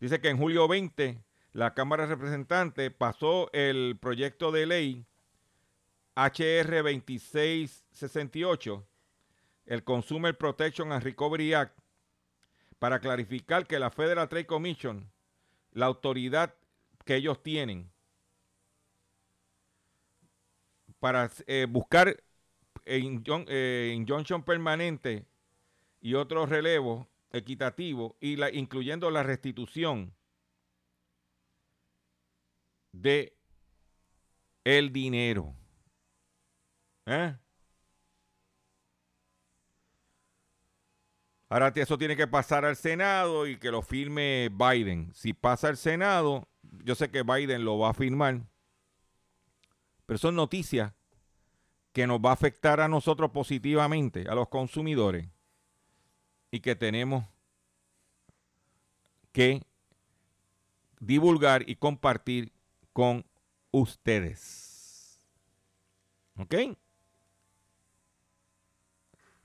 Dice 0.00 0.20
que 0.20 0.30
en 0.30 0.38
julio 0.38 0.68
20 0.68 1.22
la 1.52 1.74
Cámara 1.74 2.04
de 2.04 2.14
Representantes 2.14 2.90
pasó 2.92 3.50
el 3.52 3.98
proyecto 4.00 4.52
de 4.52 4.66
ley 4.66 5.06
HR 6.14 6.82
2668, 6.82 8.86
el 9.66 9.84
Consumer 9.84 10.36
Protection 10.36 10.92
and 10.92 11.02
Recovery 11.02 11.54
Act, 11.54 11.78
para 12.78 13.00
clarificar 13.00 13.66
que 13.66 13.78
la 13.78 13.90
Federal 13.90 14.28
Trade 14.28 14.46
Commission, 14.46 15.10
la 15.72 15.86
autoridad 15.86 16.54
que 17.04 17.16
ellos 17.16 17.42
tienen 17.42 17.90
para 21.00 21.30
eh, 21.46 21.66
buscar 21.68 22.22
eh, 22.84 23.94
injunction 23.96 24.42
permanente 24.42 25.26
y 26.00 26.14
otros 26.14 26.48
relevos 26.48 27.06
equitativo 27.32 28.16
y 28.20 28.36
la, 28.36 28.50
incluyendo 28.50 29.10
la 29.10 29.22
restitución 29.22 30.12
de 32.92 33.34
el 34.64 34.92
dinero. 34.92 35.54
¿Eh? 37.06 37.36
Ahora 41.48 41.70
eso 41.74 41.98
tiene 41.98 42.16
que 42.16 42.26
pasar 42.26 42.64
al 42.64 42.76
Senado 42.76 43.46
y 43.46 43.58
que 43.58 43.70
lo 43.70 43.82
firme 43.82 44.48
Biden. 44.50 45.12
Si 45.14 45.34
pasa 45.34 45.68
al 45.68 45.76
Senado, 45.76 46.48
yo 46.84 46.94
sé 46.94 47.10
que 47.10 47.22
Biden 47.22 47.64
lo 47.64 47.78
va 47.78 47.90
a 47.90 47.94
firmar. 47.94 48.40
Pero 50.06 50.18
son 50.18 50.34
noticias 50.34 50.94
que 51.92 52.06
nos 52.06 52.20
va 52.20 52.30
a 52.30 52.32
afectar 52.32 52.80
a 52.80 52.88
nosotros 52.88 53.32
positivamente, 53.32 54.26
a 54.28 54.34
los 54.34 54.48
consumidores 54.48 55.28
y 56.50 56.60
que 56.60 56.74
tenemos 56.74 57.26
que 59.30 59.62
divulgar 61.00 61.68
y 61.68 61.76
compartir 61.76 62.52
con 62.92 63.26
ustedes. 63.72 65.20
¿Ok? 66.38 66.54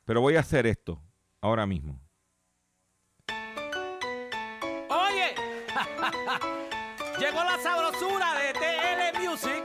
Pero 0.07 0.21
voy 0.21 0.37
a 0.37 0.39
hacer 0.39 0.65
esto 0.65 1.03
ahora 1.41 1.65
mismo. 1.65 1.99
Oye, 4.89 5.35
llegó 7.19 7.43
la 7.43 7.57
sabrosura 7.61 8.33
de 8.35 8.53
TL 8.53 9.19
Music 9.19 9.63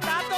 Tato. 0.00 0.37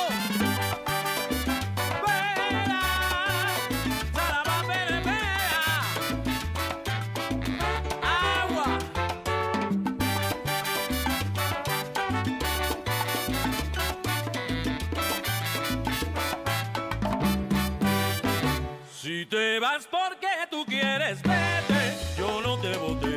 Si 19.21 19.27
te 19.27 19.61
vas 19.61 19.87
porque 19.87 20.29
tú 20.51 20.64
quieres, 20.64 21.21
vete, 21.21 21.95
yo 22.16 22.41
no 22.41 22.59
te 22.59 22.75
voté. 22.79 23.16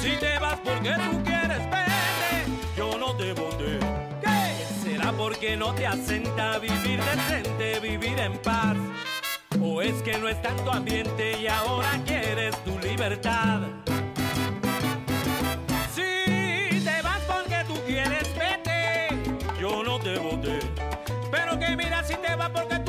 Si 0.00 0.16
te 0.16 0.38
vas 0.38 0.60
porque 0.60 0.94
tú 0.94 1.24
quieres, 1.24 1.58
vete, 1.58 2.76
yo 2.76 2.96
no 2.96 3.16
te 3.16 3.32
voté. 3.32 3.80
¿Qué? 4.22 4.64
¿Será 4.80 5.10
porque 5.10 5.56
no 5.56 5.74
te 5.74 5.88
asenta 5.88 6.58
vivir 6.60 7.00
decente, 7.02 7.80
vivir 7.80 8.16
en 8.16 8.38
paz? 8.42 8.76
¿O 9.60 9.82
es 9.82 10.00
que 10.02 10.16
no 10.18 10.28
es 10.28 10.40
tanto 10.40 10.70
ambiente 10.70 11.36
y 11.36 11.48
ahora 11.48 12.00
quieres 12.06 12.54
tu 12.62 12.78
libertad? 12.78 13.62
Si 15.96 16.80
te 16.84 17.02
vas 17.02 17.22
porque 17.22 17.64
tú 17.66 17.74
quieres, 17.88 18.32
vete, 18.38 19.08
yo 19.60 19.82
no 19.82 19.98
te 19.98 20.16
voté. 20.16 20.60
Pero 21.28 21.58
que 21.58 21.76
mira 21.76 22.04
si 22.04 22.14
te 22.14 22.36
vas 22.36 22.50
porque 22.50 22.81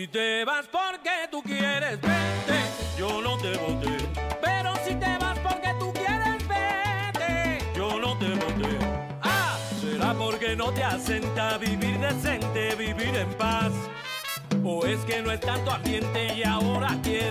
Si 0.00 0.08
te 0.08 0.46
vas 0.46 0.66
porque 0.68 1.10
tú 1.30 1.42
quieres, 1.42 2.00
vete, 2.00 2.58
yo 2.96 3.20
no 3.20 3.36
te 3.36 3.54
voté. 3.58 3.98
Pero 4.40 4.74
si 4.82 4.94
te 4.94 5.18
vas 5.18 5.38
porque 5.40 5.74
tú 5.78 5.92
quieres, 5.92 6.38
vete, 6.48 7.58
yo 7.76 8.00
no 8.00 8.16
te 8.16 8.30
voté. 8.30 8.78
Ah, 9.20 9.58
será 9.78 10.14
porque 10.14 10.56
no 10.56 10.72
te 10.72 10.82
asenta 10.82 11.58
vivir 11.58 11.98
decente, 11.98 12.74
vivir 12.76 13.14
en 13.14 13.28
paz. 13.34 13.72
¿O 14.64 14.86
es 14.86 15.00
que 15.00 15.20
no 15.20 15.32
es 15.32 15.40
tanto 15.40 15.70
ambiente 15.70 16.32
y 16.34 16.44
ahora 16.44 16.96
quieres 17.02 17.29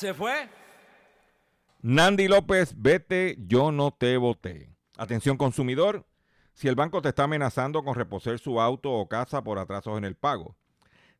se 0.00 0.14
fue. 0.14 0.48
Nandy 1.82 2.26
López, 2.26 2.74
vete, 2.76 3.36
yo 3.38 3.70
no 3.70 3.90
te 3.90 4.16
voté. 4.16 4.70
Atención 4.96 5.36
consumidor, 5.36 6.06
si 6.54 6.68
el 6.68 6.74
banco 6.74 7.02
te 7.02 7.10
está 7.10 7.24
amenazando 7.24 7.84
con 7.84 7.94
reposer 7.94 8.38
su 8.38 8.60
auto 8.60 8.90
o 8.92 9.08
casa 9.08 9.44
por 9.44 9.58
atrasos 9.58 9.98
en 9.98 10.04
el 10.04 10.16
pago. 10.16 10.56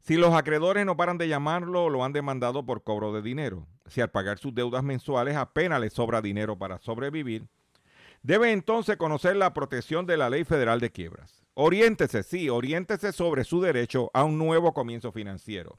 Si 0.01 0.16
los 0.16 0.35
acreedores 0.35 0.87
no 0.87 0.97
paran 0.97 1.18
de 1.18 1.28
llamarlo, 1.28 1.91
lo 1.91 2.05
han 2.05 2.14
demandado 2.14 2.64
por 2.64 2.83
cobro 2.83 3.12
de 3.12 3.20
dinero. 3.20 3.66
Si 3.87 4.01
al 4.01 4.11
pagar 4.11 4.39
sus 4.39 4.55
deudas 4.55 4.83
mensuales 4.83 5.37
apenas 5.37 5.78
le 5.78 5.91
sobra 5.91 6.22
dinero 6.22 6.57
para 6.59 6.78
sobrevivir, 6.78 7.47
debe 8.22 8.51
entonces 8.51 8.97
conocer 8.97 9.37
la 9.37 9.53
protección 9.53 10.07
de 10.07 10.16
la 10.16 10.31
Ley 10.31 10.45
Federal 10.45 10.81
de 10.81 10.91
Quiebras. 10.91 11.45
Oriéntese, 11.53 12.22
sí, 12.22 12.49
oriéntese 12.49 13.12
sobre 13.12 13.45
su 13.45 13.61
derecho 13.61 14.11
a 14.14 14.24
un 14.24 14.39
nuevo 14.39 14.72
comienzo 14.72 15.12
financiero. 15.12 15.78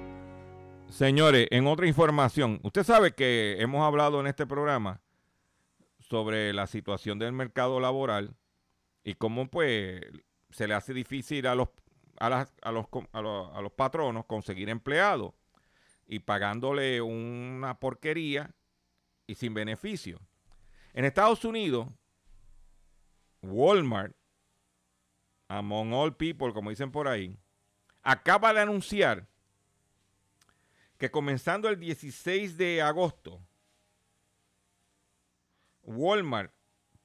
Señores, 0.91 1.47
en 1.51 1.67
otra 1.67 1.87
información, 1.87 2.59
usted 2.63 2.83
sabe 2.83 3.13
que 3.13 3.55
hemos 3.61 3.81
hablado 3.81 4.19
en 4.19 4.27
este 4.27 4.45
programa 4.45 4.99
sobre 5.99 6.51
la 6.51 6.67
situación 6.67 7.17
del 7.17 7.31
mercado 7.31 7.79
laboral 7.79 8.35
y 9.01 9.13
cómo 9.13 9.49
pues 9.49 10.01
se 10.49 10.67
le 10.67 10.73
hace 10.73 10.93
difícil 10.93 11.47
a 11.47 11.55
los 11.55 11.69
a, 12.19 12.29
los, 12.29 12.87
a 13.13 13.21
los, 13.21 13.55
a 13.55 13.61
los 13.61 13.71
patronos 13.71 14.25
conseguir 14.25 14.67
empleados 14.67 15.33
y 16.07 16.19
pagándole 16.19 16.99
una 16.99 17.79
porquería 17.79 18.53
y 19.27 19.35
sin 19.35 19.53
beneficio. 19.53 20.19
En 20.91 21.05
Estados 21.05 21.45
Unidos, 21.45 21.87
Walmart, 23.41 24.13
among 25.47 25.93
all 25.93 26.13
people, 26.17 26.51
como 26.51 26.69
dicen 26.69 26.91
por 26.91 27.07
ahí, 27.07 27.39
acaba 28.03 28.53
de 28.53 28.59
anunciar 28.59 29.30
que 31.01 31.09
comenzando 31.09 31.67
el 31.67 31.79
16 31.79 32.57
de 32.57 32.79
agosto, 32.83 33.41
Walmart 35.81 36.53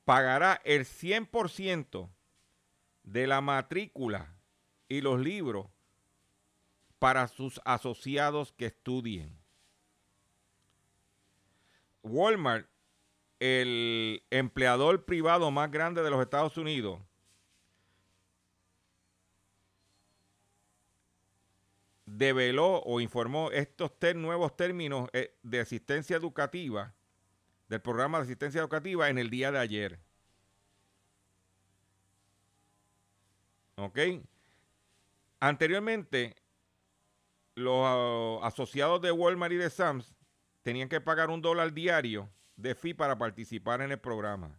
pagará 0.05 0.61
el 0.67 0.85
100% 0.85 2.11
de 3.05 3.27
la 3.27 3.41
matrícula 3.41 4.37
y 4.87 5.01
los 5.01 5.19
libros 5.19 5.69
para 6.99 7.27
sus 7.27 7.59
asociados 7.65 8.53
que 8.53 8.67
estudien. 8.67 9.35
Walmart, 12.03 12.69
el 13.41 14.23
empleador 14.29 15.07
privado 15.07 15.51
más 15.51 15.71
grande 15.71 16.03
de 16.03 16.11
los 16.11 16.21
Estados 16.21 16.59
Unidos, 16.59 17.01
develó 22.07 22.81
o 22.85 23.01
informó 23.01 23.51
estos 23.51 23.91
nuevos 24.15 24.57
términos 24.57 25.11
eh, 25.13 25.37
de 25.43 25.61
asistencia 25.61 26.17
educativa, 26.17 26.95
del 27.69 27.81
programa 27.81 28.19
de 28.19 28.25
asistencia 28.25 28.61
educativa 28.61 29.09
en 29.11 29.19
el 29.19 29.29
día 29.29 29.51
de 29.51 29.59
ayer. 29.59 29.99
¿Ok? 33.75 33.99
Anteriormente, 35.41 36.37
los 37.57 37.83
ah, 37.85 38.47
asociados 38.47 39.03
de 39.03 39.11
Walmart 39.13 39.53
y 39.53 39.57
de 39.57 39.69
Sams 39.69 40.15
tenían 40.63 40.89
que 40.89 41.01
pagar 41.01 41.29
un 41.29 41.43
dólar 41.43 41.73
diario 41.73 42.31
de 42.57 42.75
fee 42.75 42.95
para 42.95 43.19
participar 43.19 43.83
en 43.83 43.93
el 43.93 43.99
programa. 43.99 44.59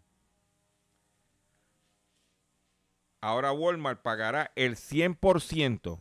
Ahora 3.22 3.52
Walmart 3.52 4.02
pagará 4.02 4.52
el 4.56 4.76
100% 4.76 6.00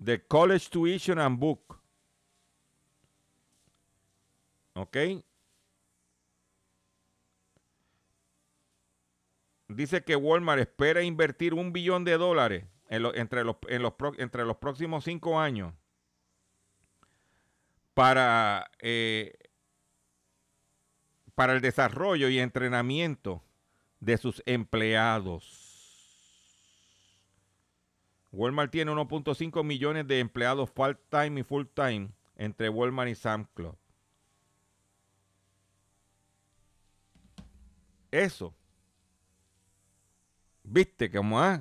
de 0.00 0.26
College 0.26 0.68
Tuition 0.70 1.18
and 1.18 1.38
Book. 1.38 1.78
¿Ok? 4.74 4.96
Dice 9.68 10.02
que 10.02 10.16
Walmart 10.16 10.60
espera 10.60 11.02
invertir 11.02 11.54
un 11.54 11.72
billón 11.72 12.04
de 12.04 12.16
dólares 12.16 12.64
en 12.88 13.06
entre, 13.14 13.44
los, 13.44 13.56
en 13.68 13.82
los 13.82 13.92
entre 14.18 14.44
los 14.44 14.56
próximos 14.56 15.04
cinco 15.04 15.38
años 15.38 15.72
para, 17.94 18.70
eh, 18.80 19.38
para 21.34 21.52
el 21.52 21.60
desarrollo 21.60 22.28
y 22.28 22.40
entrenamiento 22.40 23.44
de 24.00 24.16
sus 24.16 24.42
empleados. 24.46 25.59
Walmart 28.32 28.70
tiene 28.70 28.92
1.5 28.92 29.64
millones 29.64 30.06
de 30.06 30.20
empleados 30.20 30.70
part-time 30.70 31.40
y 31.40 31.42
full-time 31.42 32.10
entre 32.36 32.68
Walmart 32.68 33.10
y 33.10 33.14
Sam 33.14 33.46
Club. 33.54 33.76
Eso. 38.10 38.54
Viste 40.62 41.10
como 41.10 41.40
ah, 41.40 41.60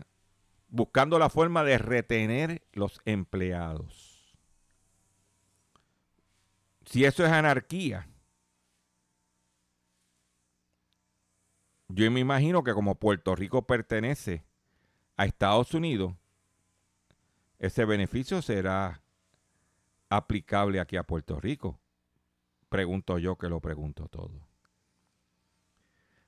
buscando 0.68 1.18
la 1.18 1.30
forma 1.30 1.64
de 1.64 1.78
retener 1.78 2.64
los 2.74 3.02
empleados. 3.06 4.36
Si 6.86 7.06
eso 7.06 7.26
es 7.26 7.32
anarquía, 7.32 8.08
yo 11.88 12.10
me 12.12 12.20
imagino 12.20 12.64
que 12.64 12.74
como 12.74 12.96
Puerto 12.96 13.36
Rico 13.36 13.66
pertenece 13.66 14.44
a 15.18 15.26
Estados 15.26 15.74
Unidos, 15.74 16.14
ese 17.60 17.86
beneficio 17.86 18.42
será 18.42 19.02
aplicable 20.10 20.80
aquí 20.80 20.98
a 20.98 21.04
Puerto 21.04 21.40
Rico. 21.40 21.80
Pregunto 22.70 23.18
yo 23.18 23.36
que 23.38 23.50
lo 23.50 23.60
pregunto 23.60 24.08
todo. 24.08 24.48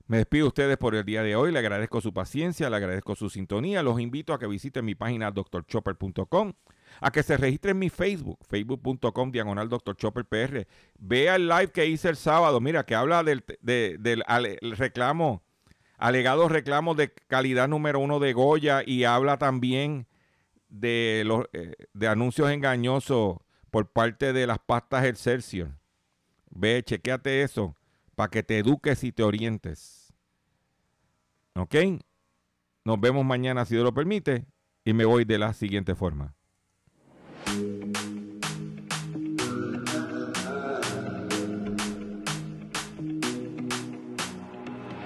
Me 0.07 0.17
despido 0.17 0.45
de 0.45 0.47
ustedes 0.49 0.77
por 0.77 0.93
el 0.93 1.05
día 1.05 1.23
de 1.23 1.35
hoy. 1.37 1.51
Le 1.53 1.59
agradezco 1.59 2.01
su 2.01 2.13
paciencia, 2.13 2.69
le 2.69 2.75
agradezco 2.75 3.15
su 3.15 3.29
sintonía. 3.29 3.81
Los 3.81 3.99
invito 4.01 4.33
a 4.33 4.39
que 4.39 4.47
visiten 4.47 4.83
mi 4.83 4.93
página 4.93 5.31
drchopper.com, 5.31 6.53
a 6.99 7.11
que 7.11 7.23
se 7.23 7.37
registren 7.37 7.75
en 7.75 7.79
mi 7.79 7.89
Facebook, 7.89 8.37
facebook.com 8.45 9.31
diagonal 9.31 9.69
drchopperpr. 9.69 10.67
Vea 10.99 11.35
el 11.37 11.47
live 11.47 11.71
que 11.71 11.85
hice 11.85 12.09
el 12.09 12.17
sábado, 12.17 12.59
mira, 12.59 12.85
que 12.85 12.95
habla 12.95 13.23
del, 13.23 13.45
de- 13.61 13.97
del 13.99 14.23
reclamo, 14.75 15.43
alegados 15.97 16.51
reclamos 16.51 16.97
de 16.97 17.13
calidad 17.13 17.69
número 17.69 17.99
uno 17.99 18.19
de 18.19 18.33
Goya 18.33 18.83
y 18.85 19.05
habla 19.05 19.37
también 19.37 20.07
de, 20.71 21.23
los, 21.25 21.45
eh, 21.53 21.75
de 21.93 22.07
anuncios 22.07 22.49
engañosos 22.49 23.37
por 23.69 23.91
parte 23.91 24.33
de 24.33 24.47
las 24.47 24.57
pastas 24.59 25.05
Excelsior. 25.05 25.77
Ve, 26.49 26.81
chequéate 26.83 27.43
eso 27.43 27.75
para 28.15 28.29
que 28.29 28.43
te 28.43 28.57
eduques 28.57 29.03
y 29.03 29.11
te 29.11 29.23
orientes. 29.23 30.13
¿Ok? 31.55 31.75
Nos 32.83 32.99
vemos 32.99 33.23
mañana 33.25 33.65
si 33.65 33.75
Dios 33.75 33.83
lo 33.83 33.93
permite 33.93 34.45
y 34.83 34.93
me 34.93 35.05
voy 35.05 35.25
de 35.25 35.37
la 35.37 35.53
siguiente 35.53 35.95
forma. 35.95 36.33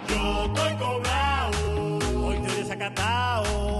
Yo 0.08 0.46
estoy 0.46 0.76
cobrado, 0.78 2.00
hoy 2.24 2.36
estoy 2.38 2.56
desacatado. 2.62 3.75